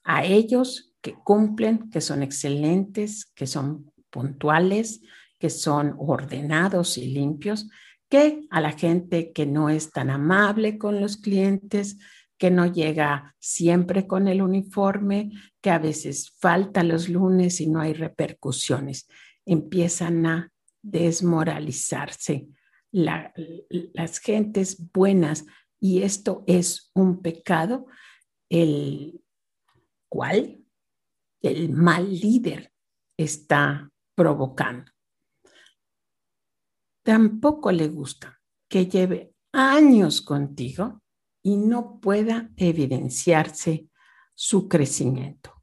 a 0.02 0.24
ellos 0.24 0.94
que 1.00 1.14
cumplen, 1.14 1.90
que 1.90 2.00
son 2.00 2.22
excelentes, 2.22 3.26
que 3.34 3.46
son 3.46 3.92
puntuales, 4.10 5.02
que 5.38 5.50
son 5.50 5.94
ordenados 5.98 6.96
y 6.96 7.08
limpios, 7.08 7.68
que 8.08 8.46
a 8.50 8.60
la 8.60 8.72
gente 8.72 9.32
que 9.32 9.44
no 9.44 9.68
es 9.68 9.90
tan 9.90 10.08
amable 10.08 10.78
con 10.78 11.00
los 11.00 11.16
clientes, 11.16 11.98
que 12.38 12.50
no 12.50 12.66
llega 12.66 13.34
siempre 13.38 14.06
con 14.06 14.28
el 14.28 14.42
uniforme, 14.42 15.32
que 15.60 15.70
a 15.70 15.78
veces 15.78 16.32
falta 16.38 16.82
los 16.82 17.08
lunes 17.08 17.60
y 17.60 17.68
no 17.68 17.80
hay 17.80 17.92
repercusiones. 17.92 19.08
Empiezan 19.46 20.26
a 20.26 20.52
desmoralizarse 20.82 22.48
las 22.90 24.18
gentes 24.20 24.90
buenas 24.92 25.44
y 25.80 26.02
esto 26.02 26.44
es 26.46 26.90
un 26.94 27.20
pecado, 27.20 27.86
el 28.48 29.22
cual 30.08 30.64
el 31.42 31.70
mal 31.70 32.10
líder 32.10 32.72
está 33.18 33.90
provocando. 34.14 34.90
Tampoco 37.04 37.70
le 37.70 37.88
gusta 37.88 38.40
que 38.68 38.86
lleve 38.86 39.34
años 39.52 40.22
contigo 40.22 41.02
y 41.42 41.56
no 41.56 42.00
pueda 42.00 42.50
evidenciarse 42.56 43.88
su 44.34 44.68
crecimiento. 44.68 45.62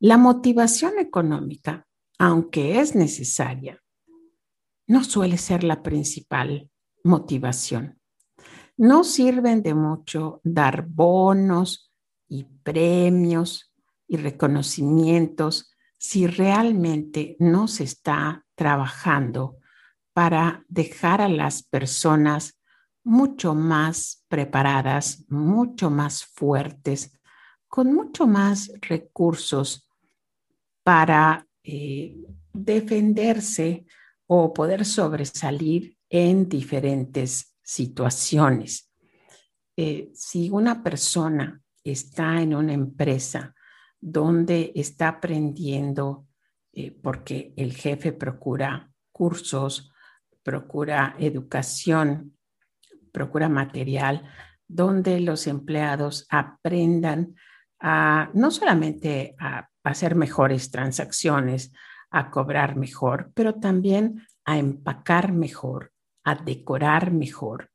La 0.00 0.16
motivación 0.16 0.98
económica, 0.98 1.86
aunque 2.18 2.80
es 2.80 2.94
necesaria, 2.94 3.82
no 4.86 5.02
suele 5.04 5.38
ser 5.38 5.64
la 5.64 5.82
principal 5.82 6.70
motivación. 7.02 7.98
No 8.76 9.04
sirven 9.04 9.62
de 9.62 9.74
mucho 9.74 10.40
dar 10.42 10.86
bonos 10.86 11.92
y 12.28 12.44
premios 12.44 13.72
y 14.08 14.16
reconocimientos 14.16 15.74
si 15.98 16.26
realmente 16.26 17.36
no 17.38 17.68
se 17.68 17.84
está 17.84 18.44
trabajando 18.54 19.58
para 20.12 20.64
dejar 20.68 21.20
a 21.20 21.28
las 21.28 21.62
personas 21.62 22.58
mucho 23.02 23.54
más 23.54 24.24
preparadas, 24.28 25.24
mucho 25.28 25.90
más 25.90 26.24
fuertes, 26.24 27.18
con 27.68 27.92
mucho 27.92 28.26
más 28.26 28.70
recursos 28.80 29.88
para 30.82 31.46
eh, 31.64 32.16
defenderse 32.52 33.86
o 34.26 34.52
poder 34.52 34.84
sobresalir 34.84 35.96
en 36.08 36.48
diferentes 36.48 37.56
situaciones. 37.62 38.90
Eh, 39.76 40.10
si 40.14 40.50
una 40.50 40.82
persona 40.82 41.60
está 41.82 42.40
en 42.40 42.54
una 42.54 42.72
empresa 42.72 43.54
donde 44.00 44.72
está 44.74 45.08
aprendiendo, 45.08 46.26
eh, 46.72 46.90
porque 46.90 47.52
el 47.56 47.74
jefe 47.74 48.12
procura 48.12 48.92
cursos, 49.10 49.90
procura 50.42 51.16
educación, 51.18 52.36
procura 53.10 53.48
material, 53.48 54.28
donde 54.68 55.20
los 55.20 55.46
empleados 55.46 56.26
aprendan 56.28 57.34
a 57.80 58.30
no 58.34 58.50
solamente 58.50 59.34
a 59.38 59.68
hacer 59.84 60.14
mejores 60.14 60.70
transacciones, 60.70 61.72
a 62.10 62.30
cobrar 62.30 62.76
mejor, 62.76 63.30
pero 63.34 63.54
también 63.54 64.26
a 64.44 64.58
empacar 64.58 65.32
mejor, 65.32 65.92
a 66.24 66.34
decorar 66.34 67.10
mejor, 67.10 67.70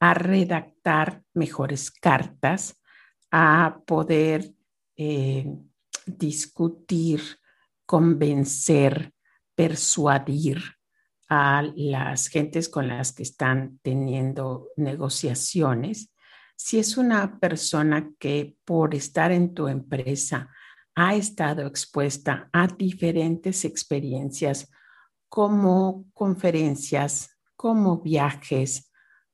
a 0.00 0.14
redactar 0.14 1.22
mejores 1.32 1.90
cartas, 1.90 2.80
a 3.30 3.80
poder 3.86 4.52
eh, 4.96 5.46
discutir, 6.06 7.20
convencer, 7.86 9.12
persuadir 9.54 10.60
a 11.28 11.62
las 11.74 12.28
gentes 12.28 12.68
con 12.68 12.88
las 12.88 13.12
que 13.12 13.22
están 13.22 13.78
teniendo 13.82 14.68
negociaciones. 14.76 16.12
Si 16.56 16.78
es 16.78 16.96
una 16.96 17.38
persona 17.38 18.10
que 18.18 18.56
por 18.64 18.94
estar 18.94 19.32
en 19.32 19.54
tu 19.54 19.68
empresa 19.68 20.50
ha 20.94 21.14
estado 21.14 21.66
expuesta 21.66 22.48
a 22.52 22.66
diferentes 22.66 23.64
experiencias 23.64 24.70
como 25.28 26.06
conferencias, 26.12 27.36
como 27.56 28.00
viajes, 28.00 28.92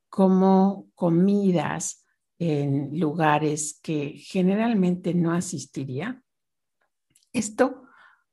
como 0.09 0.89
comidas 0.95 2.05
en 2.39 2.99
lugares 2.99 3.79
que 3.83 4.15
generalmente 4.17 5.13
no 5.13 5.31
asistiría. 5.31 6.21
Esto 7.31 7.83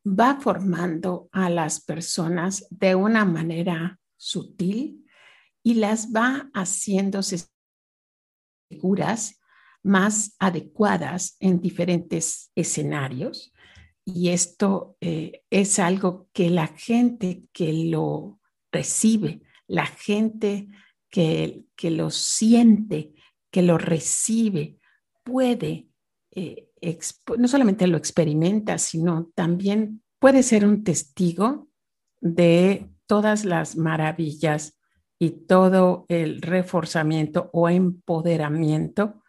va 0.06 0.40
formando 0.40 1.28
a 1.30 1.50
las 1.50 1.80
personas 1.80 2.66
de 2.70 2.94
una 2.94 3.24
manera 3.24 4.00
sutil 4.16 5.04
y 5.62 5.74
las 5.74 6.08
va 6.10 6.50
haciéndose 6.54 7.44
seguras 8.70 9.38
más 9.82 10.34
adecuadas 10.38 11.36
en 11.40 11.60
diferentes 11.60 12.50
escenarios. 12.54 13.52
Y 14.04 14.30
esto 14.30 14.96
eh, 15.00 15.42
es 15.50 15.78
algo 15.78 16.28
que 16.32 16.50
la 16.50 16.68
gente 16.68 17.44
que 17.52 17.72
lo 17.72 18.40
recibe, 18.72 19.42
la 19.66 19.86
gente 19.86 20.68
que, 21.10 21.64
que 21.76 21.90
lo 21.90 22.10
siente, 22.10 23.12
que 23.50 23.62
lo 23.62 23.78
recibe, 23.78 24.78
puede, 25.24 25.88
eh, 26.30 26.70
no 27.36 27.48
solamente 27.48 27.86
lo 27.86 27.98
experimenta, 27.98 28.78
sino 28.78 29.30
también 29.34 30.02
puede 30.18 30.42
ser 30.42 30.64
un 30.64 30.84
testigo 30.84 31.68
de 32.20 32.88
todas 33.06 33.44
las 33.44 33.76
maravillas 33.76 34.78
y 35.18 35.30
todo 35.46 36.06
el 36.08 36.40
reforzamiento 36.40 37.50
o 37.52 37.68
empoderamiento 37.68 39.22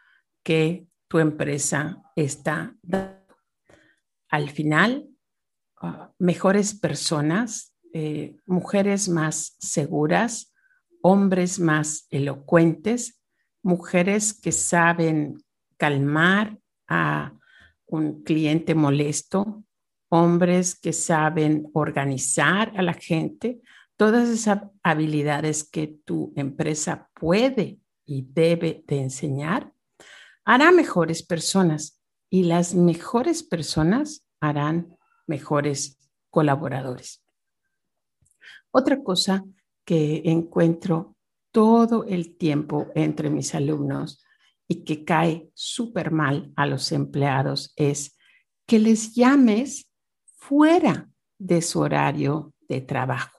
que 0.50 0.88
tu 1.08 1.20
empresa 1.20 2.02
está 2.16 2.76
dando. 2.82 3.38
Al 4.32 4.50
final, 4.50 5.08
ah, 5.80 6.12
mejores 6.18 6.74
personas, 6.74 7.76
eh, 7.94 8.36
mujeres 8.48 9.10
más 9.10 9.56
seguras, 9.60 10.52
hombres 11.04 11.60
más 11.60 12.08
elocuentes, 12.10 13.22
mujeres 13.62 14.34
que 14.34 14.52
saben 14.52 15.38
calmar 15.78 16.58
a 16.88 17.32
un 17.86 18.24
cliente 18.24 18.74
molesto, 18.74 19.64
hombres 20.10 20.74
que 20.74 20.94
saben 20.94 21.70
organizar 21.74 22.74
a 22.76 22.82
la 22.82 22.94
gente, 22.94 23.62
todas 23.98 24.28
esas 24.30 24.64
habilidades 24.82 25.64
que 25.64 26.00
tu 26.06 26.34
empresa 26.36 27.08
puede 27.14 27.78
y 28.04 28.24
debe 28.24 28.84
de 28.88 29.02
enseñar, 29.02 29.72
hará 30.50 30.72
mejores 30.72 31.22
personas 31.22 32.02
y 32.28 32.42
las 32.42 32.74
mejores 32.74 33.44
personas 33.44 34.26
harán 34.42 34.98
mejores 35.28 36.00
colaboradores. 36.32 37.24
Otra 38.72 39.04
cosa 39.04 39.46
que 39.86 40.24
encuentro 40.26 41.16
todo 41.52 42.04
el 42.06 42.36
tiempo 42.36 42.88
entre 42.96 43.30
mis 43.30 43.54
alumnos 43.54 44.24
y 44.68 44.84
que 44.86 45.06
cae 45.06 45.52
súper 45.54 46.10
mal 46.10 46.52
a 46.56 46.66
los 46.66 46.92
empleados 46.94 47.72
es 47.76 48.18
que 48.66 48.80
les 48.80 49.14
llames 49.14 49.88
fuera 50.36 51.12
de 51.38 51.62
su 51.62 51.80
horario 51.80 52.56
de 52.68 52.82
trabajo. 52.82 53.38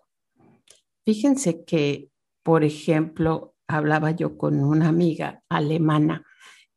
Fíjense 1.05 1.64
que, 1.64 2.09
por 2.44 2.62
ejemplo, 2.62 3.57
hablaba 3.66 4.12
yo 4.12 4.38
con 4.38 4.62
una 4.62 4.87
amiga 4.87 5.42
alemana 5.49 6.25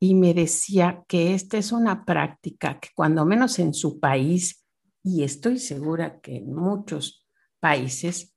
y 0.04 0.16
me 0.16 0.34
decía 0.34 1.06
que 1.08 1.34
esta 1.34 1.58
es 1.58 1.72
una 1.72 2.04
práctica 2.04 2.78
que 2.78 2.90
cuando 2.94 3.26
menos 3.26 3.58
en 3.58 3.74
su 3.74 4.02
país, 4.02 4.66
y 5.02 5.24
estoy 5.24 5.60
segura 5.60 6.20
que 6.20 6.36
en 6.36 6.54
muchos 6.54 7.26
países, 7.62 8.36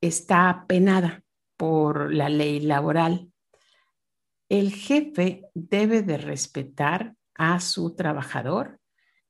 está 0.00 0.64
penada 0.66 1.22
por 1.58 2.14
la 2.14 2.30
ley 2.30 2.60
laboral. 2.60 3.30
El 4.48 4.72
jefe 4.72 5.42
debe 5.52 6.00
de 6.00 6.16
respetar 6.16 7.14
a 7.34 7.60
su 7.60 7.94
trabajador 7.94 8.80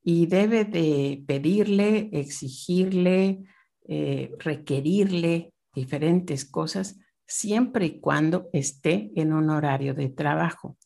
y 0.05 0.27
debe 0.27 0.67
de 0.67 1.25
pedirle, 1.27 2.11
exigirle, 2.13 3.43
eh, 3.89 4.31
requerirle 4.39 5.53
diferentes 5.75 6.45
cosas 6.45 6.97
siempre 7.27 7.87
y 7.87 8.01
cuando 8.01 8.49
esté 8.53 9.11
en 9.17 9.33
un 9.33 9.51
horario 9.51 9.95
de 9.95 10.11
trabajo 10.11 10.79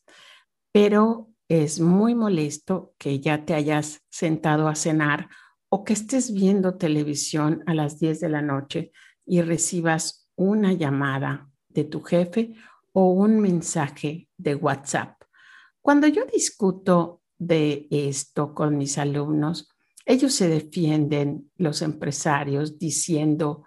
pero 0.71 1.29
es 1.47 1.79
muy 1.79 2.15
molesto 2.15 2.93
que 2.97 3.19
ya 3.19 3.45
te 3.45 3.53
hayas 3.53 4.01
sentado 4.09 4.67
a 4.67 4.75
cenar 4.75 5.29
o 5.69 5.83
que 5.83 5.93
estés 5.93 6.33
viendo 6.33 6.75
televisión 6.75 7.63
a 7.65 7.73
las 7.73 7.99
10 7.99 8.19
de 8.19 8.29
la 8.29 8.41
noche 8.41 8.91
y 9.25 9.41
recibas 9.41 10.29
una 10.35 10.73
llamada 10.73 11.49
de 11.69 11.83
tu 11.83 12.01
jefe 12.01 12.55
o 12.93 13.11
un 13.11 13.39
mensaje 13.39 14.29
de 14.37 14.55
WhatsApp. 14.55 15.21
Cuando 15.81 16.07
yo 16.07 16.25
discuto 16.25 17.21
de 17.37 17.87
esto 17.89 18.53
con 18.53 18.77
mis 18.77 18.97
alumnos, 18.97 19.69
ellos 20.05 20.33
se 20.33 20.47
defienden, 20.47 21.51
los 21.57 21.81
empresarios, 21.81 22.77
diciendo, 22.77 23.63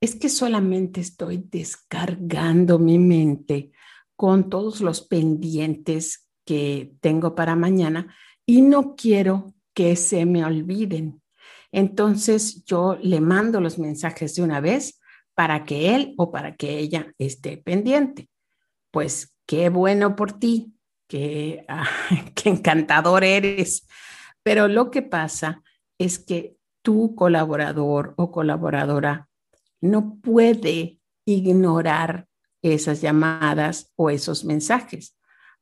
es 0.00 0.14
que 0.14 0.28
solamente 0.28 1.00
estoy 1.00 1.44
descargando 1.50 2.78
mi 2.78 2.98
mente 2.98 3.72
con 4.16 4.50
todos 4.50 4.80
los 4.80 5.02
pendientes 5.02 6.27
que 6.48 6.94
tengo 7.02 7.34
para 7.34 7.56
mañana 7.56 8.16
y 8.46 8.62
no 8.62 8.96
quiero 8.96 9.52
que 9.74 9.96
se 9.96 10.24
me 10.24 10.46
olviden. 10.46 11.20
Entonces 11.72 12.64
yo 12.64 12.96
le 13.02 13.20
mando 13.20 13.60
los 13.60 13.78
mensajes 13.78 14.34
de 14.34 14.40
una 14.40 14.58
vez 14.58 14.98
para 15.34 15.66
que 15.66 15.94
él 15.94 16.14
o 16.16 16.30
para 16.30 16.56
que 16.56 16.78
ella 16.78 17.12
esté 17.18 17.58
pendiente. 17.58 18.30
Pues 18.90 19.36
qué 19.44 19.68
bueno 19.68 20.16
por 20.16 20.38
ti, 20.38 20.72
qué, 21.06 21.66
qué 22.34 22.48
encantador 22.48 23.24
eres. 23.24 23.86
Pero 24.42 24.68
lo 24.68 24.90
que 24.90 25.02
pasa 25.02 25.62
es 25.98 26.18
que 26.18 26.56
tu 26.80 27.14
colaborador 27.14 28.14
o 28.16 28.32
colaboradora 28.32 29.28
no 29.82 30.16
puede 30.22 30.98
ignorar 31.26 32.26
esas 32.62 33.02
llamadas 33.02 33.92
o 33.96 34.08
esos 34.08 34.46
mensajes. 34.46 35.17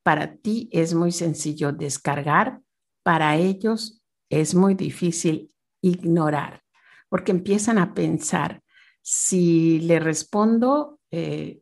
Para 0.07 0.37
ti 0.37 0.69
es 0.71 0.95
muy 0.95 1.11
sencillo 1.11 1.73
descargar, 1.73 2.61
para 3.03 3.35
ellos 3.35 4.05
es 4.31 4.55
muy 4.55 4.77
difícil 4.77 5.51
ignorar, 5.83 6.63
porque 7.09 7.33
empiezan 7.33 7.79
a 7.79 7.93
pensar, 7.93 8.63
si 9.03 9.81
le 9.81 9.99
respondo, 9.99 11.01
eh, 11.11 11.61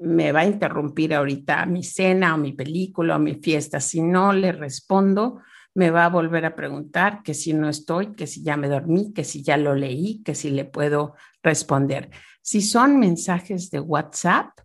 me 0.00 0.32
va 0.32 0.40
a 0.40 0.46
interrumpir 0.46 1.14
ahorita 1.14 1.64
mi 1.66 1.84
cena 1.84 2.34
o 2.34 2.38
mi 2.38 2.54
película 2.54 3.14
o 3.14 3.20
mi 3.20 3.36
fiesta. 3.36 3.78
Si 3.78 4.02
no 4.02 4.32
le 4.32 4.50
respondo, 4.50 5.38
me 5.72 5.92
va 5.92 6.06
a 6.06 6.10
volver 6.10 6.46
a 6.46 6.56
preguntar 6.56 7.22
que 7.22 7.34
si 7.34 7.52
no 7.52 7.68
estoy, 7.68 8.16
que 8.16 8.26
si 8.26 8.42
ya 8.42 8.56
me 8.56 8.68
dormí, 8.68 9.12
que 9.12 9.22
si 9.22 9.44
ya 9.44 9.56
lo 9.56 9.76
leí, 9.76 10.24
que 10.24 10.34
si 10.34 10.50
le 10.50 10.64
puedo 10.64 11.14
responder. 11.40 12.10
Si 12.42 12.62
son 12.62 12.98
mensajes 12.98 13.70
de 13.70 13.78
WhatsApp, 13.78 14.58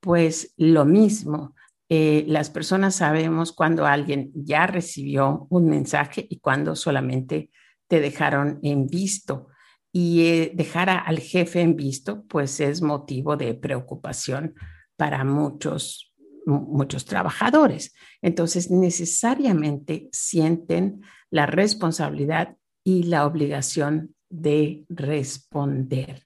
pues 0.00 0.54
lo 0.56 0.86
mismo. 0.86 1.54
Eh, 1.92 2.24
las 2.28 2.50
personas 2.50 2.94
sabemos 2.94 3.52
cuando 3.52 3.84
alguien 3.84 4.30
ya 4.32 4.68
recibió 4.68 5.48
un 5.50 5.66
mensaje 5.66 6.24
y 6.30 6.38
cuando 6.38 6.76
solamente 6.76 7.50
te 7.88 8.00
dejaron 8.00 8.60
en 8.62 8.86
visto. 8.86 9.48
Y 9.92 10.22
eh, 10.22 10.52
dejar 10.54 10.88
al 10.88 11.18
jefe 11.18 11.60
en 11.60 11.74
visto, 11.74 12.24
pues 12.28 12.60
es 12.60 12.80
motivo 12.80 13.36
de 13.36 13.54
preocupación 13.54 14.54
para 14.96 15.24
muchos, 15.24 16.14
muchos 16.46 17.04
trabajadores. 17.06 17.92
Entonces, 18.22 18.70
necesariamente 18.70 20.08
sienten 20.12 21.00
la 21.28 21.46
responsabilidad 21.46 22.56
y 22.84 23.02
la 23.02 23.26
obligación 23.26 24.14
de 24.28 24.84
responder 24.88 26.24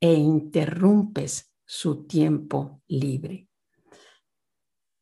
e 0.00 0.14
interrumpes 0.14 1.52
su 1.66 2.06
tiempo 2.06 2.80
libre. 2.88 3.47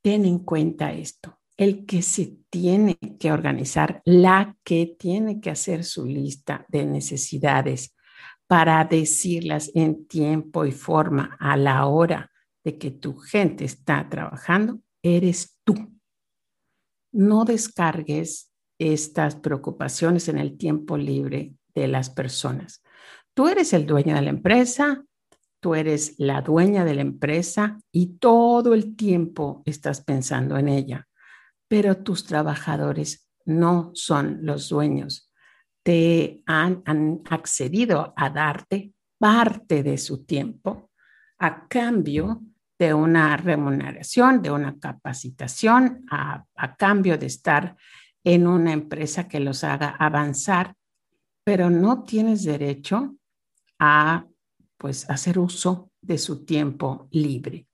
Ten 0.06 0.24
en 0.24 0.38
cuenta 0.38 0.92
esto. 0.92 1.40
El 1.56 1.84
que 1.84 2.00
se 2.00 2.38
tiene 2.48 2.96
que 3.18 3.32
organizar, 3.32 4.02
la 4.04 4.56
que 4.62 4.94
tiene 4.96 5.40
que 5.40 5.50
hacer 5.50 5.82
su 5.82 6.06
lista 6.06 6.64
de 6.68 6.86
necesidades 6.86 7.92
para 8.46 8.84
decirlas 8.84 9.68
en 9.74 10.06
tiempo 10.06 10.64
y 10.64 10.70
forma 10.70 11.36
a 11.40 11.56
la 11.56 11.86
hora 11.86 12.30
de 12.62 12.78
que 12.78 12.92
tu 12.92 13.16
gente 13.16 13.64
está 13.64 14.08
trabajando, 14.08 14.78
eres 15.02 15.58
tú. 15.64 15.74
No 17.10 17.44
descargues 17.44 18.52
estas 18.78 19.34
preocupaciones 19.34 20.28
en 20.28 20.38
el 20.38 20.56
tiempo 20.56 20.96
libre 20.96 21.56
de 21.74 21.88
las 21.88 22.10
personas. 22.10 22.80
Tú 23.34 23.48
eres 23.48 23.72
el 23.72 23.86
dueño 23.86 24.14
de 24.14 24.22
la 24.22 24.30
empresa, 24.30 25.04
tú 25.60 25.74
eres 25.74 26.14
la 26.18 26.42
dueña 26.42 26.84
de 26.84 26.94
la 26.94 27.02
empresa 27.02 27.80
y 27.92 28.18
todo 28.18 28.74
el 28.74 28.96
tiempo 28.96 29.62
estás 29.64 30.02
pensando 30.02 30.56
en 30.58 30.68
ella, 30.68 31.08
pero 31.68 31.96
tus 31.96 32.24
trabajadores 32.24 33.28
no 33.44 33.90
son 33.94 34.40
los 34.42 34.68
dueños. 34.68 35.30
Te 35.82 36.42
han, 36.46 36.82
accedido 37.30 38.12
a 38.16 38.30
darte 38.30 38.92
parte 39.18 39.82
de 39.82 39.98
su 39.98 40.24
tiempo 40.24 40.90
a 41.38 41.68
cambio 41.68 42.42
de 42.78 42.92
una 42.92 43.36
remuneración, 43.36 44.42
de 44.42 44.50
una 44.50 44.78
capacitación, 44.78 46.04
a 46.10 46.76
cambio 46.76 47.16
de 47.16 47.26
estar 47.26 47.76
en 48.26 48.48
una 48.48 48.72
empresa 48.72 49.28
que 49.28 49.38
los 49.38 49.62
haga 49.62 49.90
avanzar, 49.90 50.74
pero 51.44 51.70
no 51.70 52.02
tienes 52.02 52.42
derecho 52.42 53.14
a 53.78 54.26
pues 54.78 55.08
hacer 55.10 55.38
uso 55.38 55.90
de 56.00 56.18
su 56.18 56.44
tiempo 56.44 57.08
libre. 57.10 57.66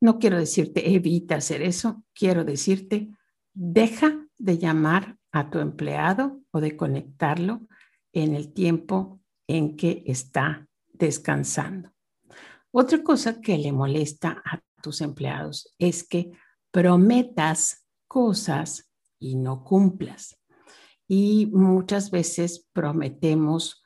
No 0.00 0.18
quiero 0.18 0.38
decirte 0.38 0.94
evita 0.94 1.36
hacer 1.36 1.62
eso, 1.62 2.04
quiero 2.12 2.44
decirte 2.44 3.10
deja 3.54 4.26
de 4.36 4.58
llamar 4.58 5.16
a 5.32 5.48
tu 5.50 5.60
empleado 5.60 6.40
o 6.50 6.60
de 6.60 6.76
conectarlo 6.76 7.66
en 8.12 8.34
el 8.34 8.52
tiempo 8.52 9.20
en 9.46 9.76
que 9.76 10.02
está 10.06 10.68
descansando. 10.92 11.90
Otra 12.70 13.02
cosa 13.02 13.40
que 13.40 13.56
le 13.56 13.72
molesta 13.72 14.42
a 14.44 14.60
tus 14.82 15.00
empleados 15.00 15.74
es 15.78 16.06
que 16.06 16.32
prometas 16.70 17.86
cosas 18.08 18.90
y 19.18 19.36
no 19.36 19.64
cumplas. 19.64 20.36
Y 21.06 21.46
muchas 21.46 22.10
veces 22.10 22.68
prometemos 22.72 23.83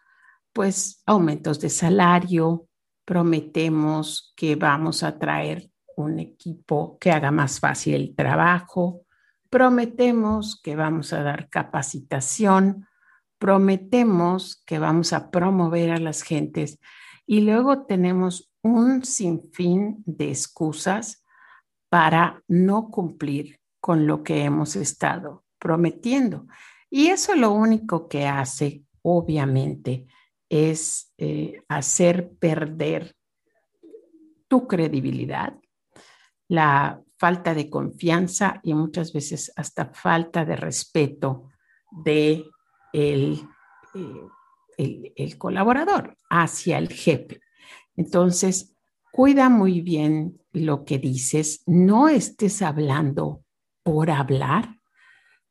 pues 0.58 1.04
aumentos 1.06 1.60
de 1.60 1.70
salario, 1.70 2.66
prometemos 3.04 4.34
que 4.34 4.56
vamos 4.56 5.04
a 5.04 5.16
traer 5.16 5.70
un 5.94 6.18
equipo 6.18 6.98
que 6.98 7.12
haga 7.12 7.30
más 7.30 7.60
fácil 7.60 7.94
el 7.94 8.16
trabajo, 8.16 9.06
prometemos 9.50 10.60
que 10.60 10.74
vamos 10.74 11.12
a 11.12 11.22
dar 11.22 11.48
capacitación, 11.48 12.88
prometemos 13.38 14.60
que 14.66 14.80
vamos 14.80 15.12
a 15.12 15.30
promover 15.30 15.92
a 15.92 15.98
las 15.98 16.22
gentes 16.22 16.80
y 17.24 17.42
luego 17.42 17.86
tenemos 17.86 18.50
un 18.60 19.04
sinfín 19.04 20.02
de 20.06 20.30
excusas 20.30 21.24
para 21.88 22.42
no 22.48 22.90
cumplir 22.90 23.60
con 23.80 24.08
lo 24.08 24.24
que 24.24 24.42
hemos 24.42 24.74
estado 24.74 25.44
prometiendo. 25.60 26.48
Y 26.90 27.10
eso 27.10 27.36
lo 27.36 27.52
único 27.52 28.08
que 28.08 28.26
hace, 28.26 28.82
obviamente, 29.02 30.08
es 30.48 31.12
eh, 31.18 31.62
hacer 31.68 32.30
perder 32.38 33.14
tu 34.48 34.66
credibilidad, 34.66 35.58
la 36.48 37.02
falta 37.18 37.54
de 37.54 37.68
confianza 37.68 38.60
y 38.62 38.74
muchas 38.74 39.12
veces 39.12 39.52
hasta 39.56 39.92
falta 39.92 40.44
de 40.44 40.56
respeto 40.56 41.48
de 41.90 42.44
el, 42.92 43.42
eh, 44.78 45.12
el 45.16 45.38
colaborador 45.38 46.16
hacia 46.30 46.78
el 46.78 46.88
jefe. 46.88 47.40
Entonces, 47.96 48.76
cuida 49.12 49.48
muy 49.48 49.80
bien 49.80 50.40
lo 50.52 50.84
que 50.84 50.98
dices, 50.98 51.62
no 51.66 52.08
estés 52.08 52.62
hablando 52.62 53.42
por 53.82 54.10
hablar, 54.10 54.76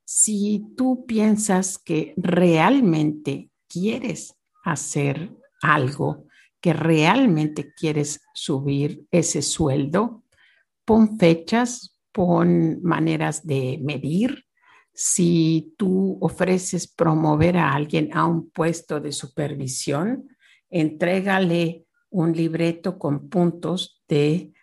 si 0.06 0.74
tú 0.78 1.06
piensas 1.06 1.78
que 1.78 2.14
realmente 2.16 3.52
quieres 3.68 4.37
hacer 4.72 5.32
algo, 5.62 6.26
que 6.62 6.74
realmente 6.74 7.74
quieres 7.74 8.22
subir 8.34 9.06
ese 9.12 9.42
sueldo, 9.42 10.24
pon 10.86 11.18
fechas, 11.18 11.98
pon 12.12 12.82
maneras 12.82 13.46
de 13.46 13.80
medir. 13.82 14.46
Si 14.94 15.76
tú 15.78 16.18
ofreces 16.22 16.88
promover 16.88 17.58
a 17.58 17.74
alguien 17.74 18.10
a 18.14 18.26
un 18.26 18.50
puesto 18.50 19.00
de 19.00 19.12
supervisión, 19.12 20.28
entrégale 20.70 21.86
un 22.10 22.34
libreto 22.34 22.98
con 22.98 23.30
puntos 23.30 24.02
de 24.08 24.54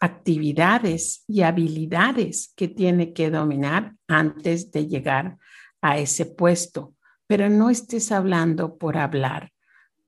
actividades 0.00 1.24
y 1.26 1.42
habilidades 1.42 2.52
que 2.56 2.68
tiene 2.68 3.12
que 3.12 3.30
dominar 3.30 3.94
antes 4.08 4.70
de 4.70 4.86
llegar 4.86 5.38
a 5.80 5.98
ese 5.98 6.26
puesto. 6.26 6.94
Pero 7.26 7.48
no 7.48 7.70
estés 7.70 8.12
hablando 8.12 8.76
por 8.76 8.96
hablar, 8.96 9.52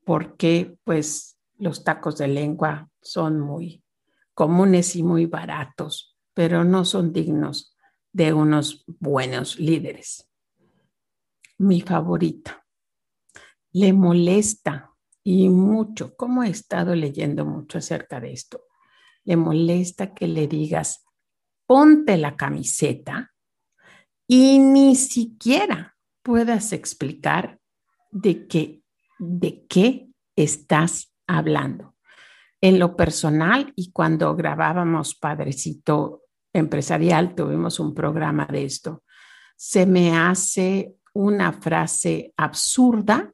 porque 0.05 0.79
pues 0.85 1.39
los 1.59 1.85
tacos 1.85 2.19
de 2.19 2.29
lengua 2.29 2.91
son 3.01 3.41
muy 3.41 3.83
comunes 4.35 4.95
y 4.97 5.03
muy 5.03 5.27
baratos, 5.27 6.17
pero 6.35 6.63
no 6.63 6.85
son 6.85 7.13
dignos 7.13 7.75
de 8.13 8.33
unos 8.33 8.85
buenos 8.87 9.59
líderes. 9.59 10.31
Mi 11.59 11.81
favorita. 11.81 12.65
Le 13.73 13.93
molesta 13.93 14.93
y 15.23 15.49
mucho, 15.49 16.15
como 16.17 16.45
he 16.45 16.51
estado 16.51 16.95
leyendo 16.95 17.45
mucho 17.45 17.79
acerca 17.79 18.21
de 18.21 18.33
esto, 18.33 18.63
le 19.25 19.37
molesta 19.37 20.15
que 20.15 20.29
le 20.29 20.47
digas, 20.47 21.05
ponte 21.67 22.17
la 22.17 22.37
camiseta 22.37 23.35
y 24.29 24.59
ni 24.59 24.95
siquiera 24.95 25.96
puedas 26.27 26.73
explicar 26.73 27.61
de 28.11 28.49
qué, 28.49 28.83
de 29.21 29.65
qué 29.69 30.09
estás 30.35 31.15
hablando. 31.29 31.95
En 32.61 32.81
lo 32.81 32.97
personal 32.97 33.73
y 33.77 33.93
cuando 33.93 34.35
grabábamos 34.35 35.15
Padrecito 35.15 36.25
Empresarial, 36.53 37.37
tuvimos 37.37 37.79
un 37.79 37.95
programa 37.95 38.45
de 38.51 38.65
esto, 38.65 39.05
se 39.57 39.87
me 39.87 40.17
hace 40.17 40.97
una 41.15 41.53
frase 41.53 42.35
absurda 42.37 43.33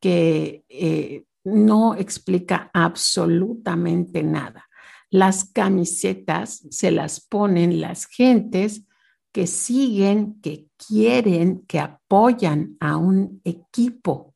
que 0.00 0.64
eh, 0.70 1.24
no 1.44 1.94
explica 1.94 2.70
absolutamente 2.72 4.22
nada. 4.22 4.70
Las 5.10 5.44
camisetas 5.44 6.66
se 6.70 6.92
las 6.92 7.20
ponen 7.20 7.82
las 7.82 8.06
gentes 8.06 8.86
que 9.32 9.46
siguen, 9.46 10.40
que 10.40 10.68
quieren, 10.76 11.64
que 11.66 11.80
apoyan 11.80 12.76
a 12.80 12.96
un 12.96 13.40
equipo. 13.44 14.34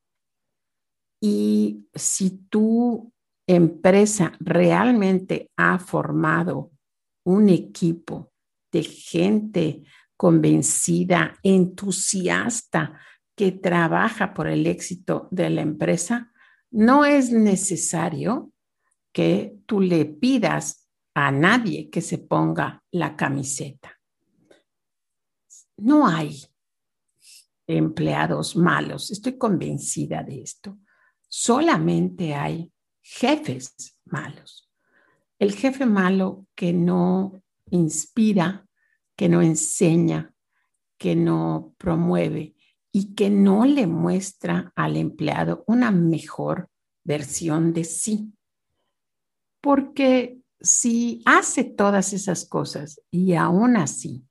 Y 1.21 1.87
si 1.95 2.47
tu 2.49 3.13
empresa 3.47 4.33
realmente 4.41 5.51
ha 5.57 5.79
formado 5.79 6.73
un 7.25 7.49
equipo 7.49 8.33
de 8.73 8.83
gente 8.83 9.83
convencida, 10.17 11.39
entusiasta, 11.43 12.99
que 13.37 13.53
trabaja 13.53 14.33
por 14.33 14.49
el 14.49 14.67
éxito 14.67 15.29
de 15.31 15.51
la 15.51 15.61
empresa, 15.61 16.33
no 16.71 17.05
es 17.05 17.31
necesario 17.31 18.51
que 19.13 19.59
tú 19.67 19.81
le 19.81 20.07
pidas 20.07 20.89
a 21.15 21.31
nadie 21.31 21.91
que 21.91 22.01
se 22.01 22.19
ponga 22.19 22.83
la 22.91 23.15
camiseta. 23.15 23.96
No 25.77 26.07
hay 26.07 26.43
empleados 27.67 28.57
malos, 28.57 29.11
estoy 29.11 29.37
convencida 29.37 30.23
de 30.23 30.43
esto. 30.43 30.79
Solamente 31.29 32.35
hay 32.35 32.73
jefes 33.03 33.99
malos. 34.05 34.71
El 35.39 35.53
jefe 35.53 35.85
malo 35.85 36.47
que 36.55 36.73
no 36.73 37.43
inspira, 37.71 38.67
que 39.17 39.29
no 39.29 39.43
enseña, 39.43 40.33
que 40.99 41.15
no 41.15 41.75
promueve 41.77 42.55
y 42.91 43.15
que 43.15 43.29
no 43.29 43.67
le 43.67 43.87
muestra 43.87 44.73
al 44.75 44.97
empleado 44.97 45.65
una 45.67 45.91
mejor 45.91 46.71
versión 47.05 47.73
de 47.73 47.85
sí. 47.85 48.33
Porque 49.61 50.41
si 50.61 51.23
hace 51.27 51.65
todas 51.65 52.13
esas 52.13 52.47
cosas 52.47 53.01
y 53.11 53.35
aún 53.35 53.77
así 53.77 54.26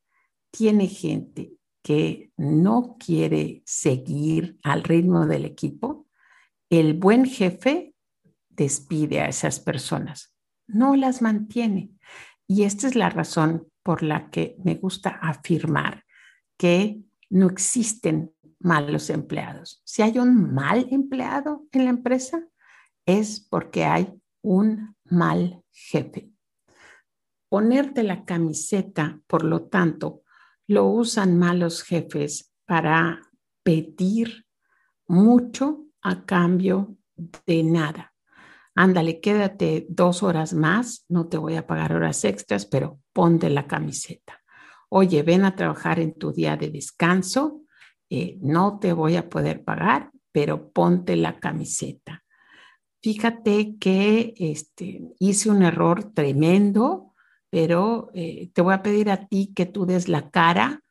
tiene 0.55 0.87
gente 0.87 1.51
que 1.83 2.31
no 2.37 2.95
quiere 2.97 3.61
seguir 3.65 4.57
al 4.63 4.83
ritmo 4.83 5.25
del 5.25 5.43
equipo, 5.43 6.07
el 6.69 6.93
buen 6.93 7.25
jefe 7.25 7.93
despide 8.47 9.19
a 9.19 9.27
esas 9.27 9.59
personas, 9.59 10.33
no 10.65 10.95
las 10.95 11.21
mantiene. 11.21 11.91
Y 12.47 12.63
esta 12.63 12.87
es 12.87 12.95
la 12.95 13.09
razón 13.09 13.67
por 13.83 14.01
la 14.01 14.29
que 14.29 14.55
me 14.63 14.75
gusta 14.75 15.09
afirmar 15.21 16.05
que 16.57 17.01
no 17.29 17.47
existen 17.47 18.31
malos 18.59 19.09
empleados. 19.09 19.81
Si 19.83 20.03
hay 20.03 20.19
un 20.19 20.53
mal 20.53 20.87
empleado 20.89 21.65
en 21.73 21.83
la 21.83 21.89
empresa, 21.89 22.47
es 23.05 23.41
porque 23.41 23.83
hay 23.83 24.13
un 24.41 24.95
mal 25.03 25.61
jefe. 25.71 26.31
Ponerte 27.49 28.03
la 28.03 28.23
camiseta, 28.23 29.19
por 29.27 29.43
lo 29.43 29.63
tanto, 29.63 30.23
lo 30.67 30.85
usan 30.85 31.37
malos 31.37 31.83
jefes 31.83 32.51
para 32.65 33.21
pedir 33.63 34.45
mucho 35.07 35.85
a 36.01 36.25
cambio 36.25 36.97
de 37.45 37.63
nada. 37.63 38.13
Ándale, 38.75 39.21
quédate 39.21 39.85
dos 39.89 40.21
horas 40.21 40.53
más, 40.53 41.05
no 41.07 41.27
te 41.27 41.37
voy 41.37 41.55
a 41.55 41.65
pagar 41.65 41.93
horas 41.93 42.25
extras, 42.25 42.65
pero 42.65 42.99
ponte 43.13 43.49
la 43.49 43.67
camiseta. 43.67 44.41
Oye, 44.89 45.23
ven 45.23 45.45
a 45.45 45.55
trabajar 45.55 45.99
en 45.99 46.13
tu 46.13 46.31
día 46.31 46.57
de 46.57 46.69
descanso, 46.69 47.61
eh, 48.09 48.37
no 48.41 48.79
te 48.79 48.93
voy 48.93 49.15
a 49.15 49.29
poder 49.29 49.63
pagar, 49.63 50.11
pero 50.31 50.71
ponte 50.71 51.15
la 51.15 51.39
camiseta. 51.39 52.23
Fíjate 53.01 53.77
que 53.79 54.33
este, 54.37 55.13
hice 55.19 55.49
un 55.49 55.63
error 55.63 56.11
tremendo, 56.13 57.14
pero 57.49 58.09
eh, 58.13 58.49
te 58.53 58.61
voy 58.61 58.73
a 58.73 58.81
pedir 58.83 59.09
a 59.09 59.27
ti 59.27 59.53
que 59.55 59.65
tú 59.65 59.85
des 59.85 60.07
la 60.07 60.29
cara 60.29 60.83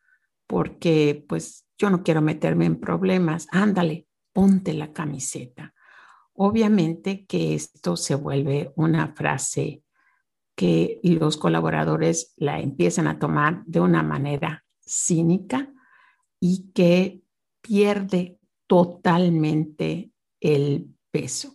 porque 0.47 1.25
pues 1.29 1.67
yo 1.79 1.90
no 1.90 2.03
quiero 2.03 2.23
meterme 2.23 2.67
en 2.67 2.81
problemas. 2.81 3.47
Ándale, 3.51 4.07
ponte 4.33 4.75
la 4.75 4.93
camiseta. 4.93 5.75
Obviamente 6.35 7.27
que 7.27 7.55
esto 7.55 7.97
se 7.97 8.14
vuelve 8.14 8.73
una 8.77 9.14
frase 9.14 9.83
que 10.57 11.01
los 11.03 11.37
colaboradores 11.37 12.33
la 12.37 12.61
empiezan 12.61 13.07
a 13.09 13.19
tomar 13.19 13.64
de 13.67 13.81
una 13.81 14.03
manera 14.03 14.64
cínica 14.81 15.73
y 16.38 16.71
que 16.73 17.23
pierde 17.61 18.38
totalmente 18.67 20.12
el 20.40 20.95
peso 21.11 21.55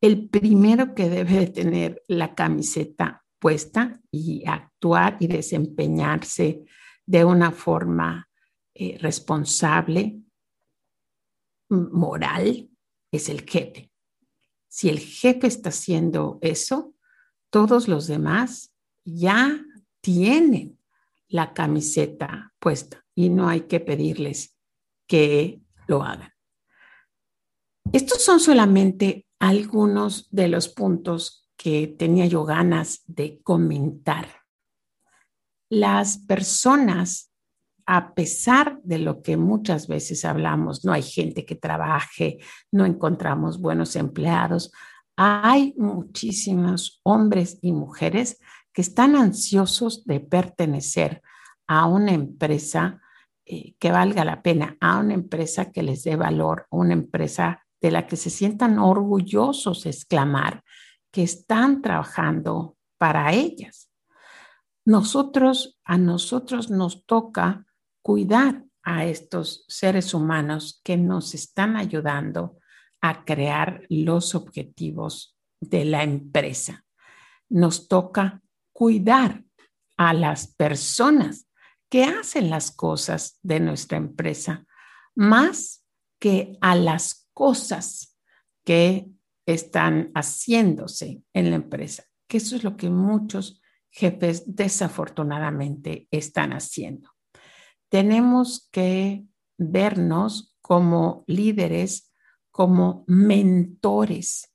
el 0.00 0.28
primero 0.28 0.94
que 0.94 1.08
debe 1.08 1.40
de 1.40 1.46
tener 1.48 2.02
la 2.06 2.34
camiseta 2.34 3.24
puesta 3.38 4.00
y 4.10 4.44
actuar 4.46 5.16
y 5.20 5.26
desempeñarse 5.26 6.64
de 7.04 7.24
una 7.24 7.52
forma 7.52 8.28
eh, 8.74 8.98
responsable, 9.00 10.20
moral, 11.68 12.68
es 13.10 13.28
el 13.28 13.42
jefe. 13.42 13.90
Si 14.68 14.88
el 14.88 14.98
jefe 14.98 15.46
está 15.46 15.70
haciendo 15.70 16.38
eso, 16.42 16.94
todos 17.50 17.88
los 17.88 18.06
demás 18.06 18.74
ya 19.04 19.64
tienen 20.00 20.78
la 21.28 21.54
camiseta 21.54 22.52
puesta 22.58 23.04
y 23.14 23.30
no 23.30 23.48
hay 23.48 23.62
que 23.62 23.80
pedirles 23.80 24.56
que 25.06 25.60
lo 25.86 26.02
hagan. 26.02 26.32
Estos 27.92 28.22
son 28.22 28.40
solamente 28.40 29.26
algunos 29.38 30.28
de 30.30 30.48
los 30.48 30.68
puntos 30.68 31.45
que 31.66 31.88
tenía 31.88 32.26
yo 32.26 32.44
ganas 32.44 33.02
de 33.08 33.40
comentar. 33.42 34.28
Las 35.68 36.16
personas, 36.16 37.32
a 37.86 38.14
pesar 38.14 38.78
de 38.84 39.00
lo 39.00 39.20
que 39.20 39.36
muchas 39.36 39.88
veces 39.88 40.24
hablamos, 40.24 40.84
no 40.84 40.92
hay 40.92 41.02
gente 41.02 41.44
que 41.44 41.56
trabaje, 41.56 42.38
no 42.70 42.86
encontramos 42.86 43.60
buenos 43.60 43.96
empleados, 43.96 44.70
hay 45.16 45.74
muchísimos 45.76 47.00
hombres 47.02 47.58
y 47.62 47.72
mujeres 47.72 48.38
que 48.72 48.82
están 48.82 49.16
ansiosos 49.16 50.04
de 50.04 50.20
pertenecer 50.20 51.20
a 51.66 51.86
una 51.86 52.12
empresa 52.12 53.00
eh, 53.44 53.74
que 53.80 53.90
valga 53.90 54.24
la 54.24 54.40
pena, 54.40 54.76
a 54.80 55.00
una 55.00 55.14
empresa 55.14 55.72
que 55.72 55.82
les 55.82 56.04
dé 56.04 56.14
valor, 56.14 56.68
una 56.70 56.92
empresa 56.92 57.66
de 57.80 57.90
la 57.90 58.06
que 58.06 58.14
se 58.14 58.30
sientan 58.30 58.78
orgullosos 58.78 59.84
exclamar 59.84 60.62
que 61.16 61.22
están 61.22 61.80
trabajando 61.80 62.76
para 62.98 63.32
ellas. 63.32 63.90
Nosotros, 64.84 65.80
a 65.82 65.96
nosotros 65.96 66.68
nos 66.68 67.06
toca 67.06 67.64
cuidar 68.02 68.66
a 68.82 69.06
estos 69.06 69.64
seres 69.66 70.12
humanos 70.12 70.82
que 70.84 70.98
nos 70.98 71.32
están 71.32 71.74
ayudando 71.78 72.58
a 73.00 73.24
crear 73.24 73.86
los 73.88 74.34
objetivos 74.34 75.38
de 75.58 75.86
la 75.86 76.02
empresa. 76.02 76.84
Nos 77.48 77.88
toca 77.88 78.42
cuidar 78.74 79.42
a 79.96 80.12
las 80.12 80.48
personas 80.48 81.48
que 81.88 82.04
hacen 82.04 82.50
las 82.50 82.70
cosas 82.72 83.38
de 83.42 83.58
nuestra 83.58 83.96
empresa, 83.96 84.66
más 85.14 85.82
que 86.20 86.58
a 86.60 86.74
las 86.74 87.26
cosas 87.32 88.18
que 88.66 89.15
están 89.46 90.10
haciéndose 90.14 91.22
en 91.32 91.50
la 91.50 91.56
empresa, 91.56 92.04
que 92.28 92.38
eso 92.38 92.56
es 92.56 92.64
lo 92.64 92.76
que 92.76 92.90
muchos 92.90 93.62
jefes 93.90 94.42
desafortunadamente 94.46 96.08
están 96.10 96.52
haciendo. 96.52 97.10
Tenemos 97.88 98.68
que 98.72 99.24
vernos 99.56 100.56
como 100.60 101.24
líderes, 101.26 102.12
como 102.50 103.04
mentores 103.06 104.52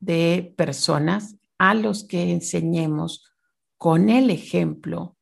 de 0.00 0.54
personas 0.56 1.36
a 1.58 1.74
los 1.74 2.04
que 2.04 2.32
enseñemos 2.32 3.30
con 3.76 4.08
el 4.08 4.30
ejemplo 4.30 5.16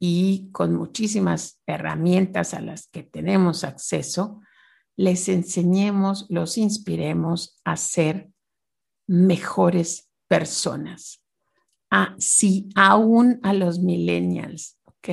y 0.00 0.50
con 0.50 0.74
muchísimas 0.74 1.60
herramientas 1.66 2.54
a 2.54 2.60
las 2.60 2.88
que 2.88 3.02
tenemos 3.02 3.62
acceso 3.62 4.40
les 4.96 5.28
enseñemos, 5.28 6.26
los 6.28 6.58
inspiremos 6.58 7.60
a 7.64 7.76
ser 7.76 8.31
mejores 9.12 10.10
personas. 10.26 11.22
Así, 11.90 12.70
aún 12.74 13.40
a 13.42 13.52
los 13.52 13.78
millennials, 13.78 14.78
¿ok? 14.84 15.08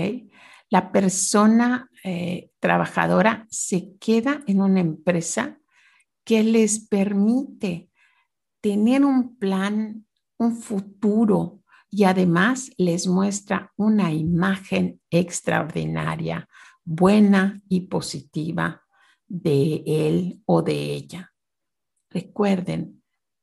La 0.69 0.93
persona 0.93 1.89
eh, 2.05 2.49
trabajadora 2.61 3.45
se 3.49 3.97
queda 3.99 4.41
en 4.47 4.61
una 4.61 4.79
empresa 4.79 5.59
que 6.23 6.43
les 6.43 6.79
permite 6.87 7.89
tener 8.61 9.03
un 9.03 9.35
plan, 9.35 10.05
un 10.37 10.55
futuro 10.55 11.59
y 11.91 12.05
además 12.05 12.71
les 12.77 13.05
muestra 13.05 13.73
una 13.75 14.13
imagen 14.13 15.01
extraordinaria, 15.09 16.47
buena 16.85 17.61
y 17.67 17.81
positiva 17.81 18.81
de 19.27 19.83
él 19.85 20.41
o 20.45 20.61
de 20.61 20.93
ella. 20.93 21.33
Recuerden 22.09 22.98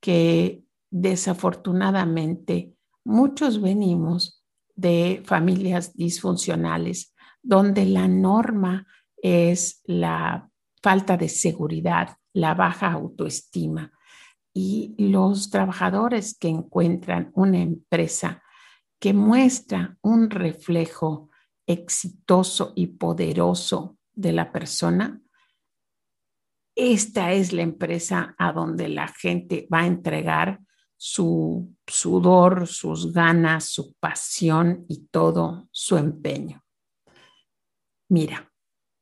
que 0.07 0.63
desafortunadamente 0.89 2.73
muchos 3.05 3.61
venimos 3.61 4.41
de 4.77 5.21
familias 5.25 5.97
disfuncionales 5.97 7.13
donde 7.43 7.87
la 7.87 8.07
norma 8.07 8.87
es 9.17 9.83
la 9.85 10.49
falta 10.81 11.17
de 11.17 11.29
seguridad, 11.29 12.19
la 12.33 12.55
baja 12.55 12.93
autoestima. 12.93 13.91
Y 14.55 14.95
los 14.97 15.51
trabajadores 15.51 16.39
que 16.39 16.51
encuentran 16.51 17.33
una 17.35 17.59
empresa 17.59 18.45
que 19.01 19.13
muestra 19.13 19.99
un 20.03 20.31
reflejo 20.31 21.31
exitoso 21.67 22.75
y 22.77 22.87
poderoso 22.87 23.99
de 24.15 24.33
la 24.33 24.53
persona, 24.53 25.21
esta 26.77 27.33
es 27.33 27.55
la 27.55 27.63
empresa 27.63 28.35
a 28.39 28.53
donde 28.53 28.89
la 28.89 29.09
gente 29.09 29.67
va 29.73 29.81
a 29.81 29.87
entregar 29.87 30.61
su 30.99 31.75
sudor, 31.87 32.67
sus 32.67 33.13
ganas, 33.13 33.65
su 33.65 33.95
pasión 33.95 34.85
y 34.89 35.07
todo 35.07 35.69
su 35.73 35.97
empeño. 35.97 36.63
Mira, 38.11 38.53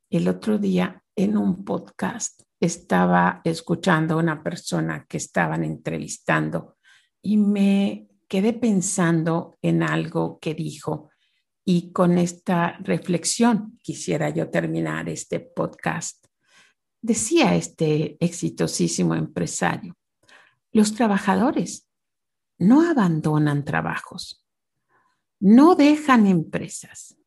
el 0.08 0.28
otro 0.28 0.58
día 0.58 1.02
en 1.16 1.36
un 1.36 1.64
podcast 1.64 2.42
estaba 2.60 3.40
escuchando 3.44 4.14
a 4.14 4.18
una 4.18 4.42
persona 4.42 5.04
que 5.08 5.16
estaban 5.16 5.64
entrevistando 5.64 6.76
y 7.20 7.36
me 7.36 8.08
quedé 8.28 8.52
pensando 8.52 9.58
en 9.62 9.82
algo 9.82 10.38
que 10.38 10.54
dijo 10.54 11.10
y 11.64 11.92
con 11.92 12.18
esta 12.18 12.78
reflexión 12.80 13.78
quisiera 13.82 14.30
yo 14.30 14.50
terminar 14.50 15.08
este 15.08 15.40
podcast. 15.40 16.24
Decía 17.04 17.54
este 17.54 18.16
exitosísimo 18.18 19.14
empresario, 19.14 19.94
los 20.72 20.94
trabajadores 20.94 21.86
no 22.56 22.80
abandonan 22.88 23.66
trabajos, 23.66 24.42
no 25.38 25.74
dejan 25.74 26.26
empresas. 26.26 27.18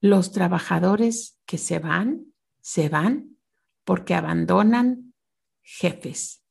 Los 0.00 0.30
trabajadores 0.30 1.36
que 1.46 1.58
se 1.58 1.80
van, 1.80 2.32
se 2.60 2.88
van 2.88 3.38
porque 3.82 4.14
abandonan 4.14 5.14
jefes. 5.62 6.44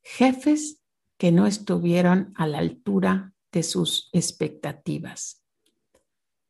Jefes 0.00 0.80
que 1.18 1.32
no 1.32 1.46
estuvieron 1.46 2.32
a 2.34 2.46
la 2.46 2.60
altura 2.60 3.34
de 3.52 3.62
sus 3.62 4.08
expectativas. 4.14 5.44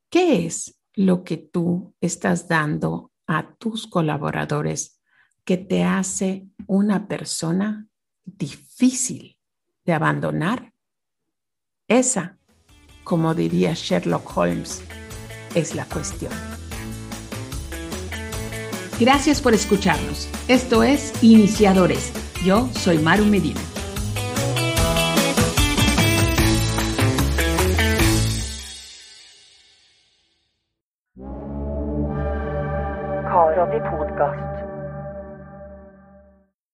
¿Qué 0.09 0.47
es 0.47 0.79
lo 0.95 1.25
que 1.25 1.39
tú 1.39 1.93
estás 2.01 2.47
dando 2.47 3.12
a 3.27 3.55
tus 3.55 3.87
colaboradores 3.87 5.01
que 5.45 5.57
te 5.57 5.85
hace 5.85 6.47
una 6.67 7.09
persona 7.09 7.89
difícil 8.25 9.39
de 9.85 9.93
abandonar? 9.93 10.73
Esa, 11.89 12.39
como 13.05 13.35
diría 13.35 13.75
Sherlock 13.75 14.37
Holmes, 14.37 14.83
es 15.55 15.75
la 15.75 15.85
cuestión. 15.87 16.33
Gracias 19.01 19.41
por 19.41 19.53
escucharnos. 19.53 20.29
Esto 20.49 20.83
es 20.83 21.13
Iniciadores. 21.23 22.13
Yo 22.45 22.69
soy 22.75 22.99
Maru 22.99 23.25
Medina. 23.25 23.61
Karabi 34.23 34.39
Podcast. 34.39 34.62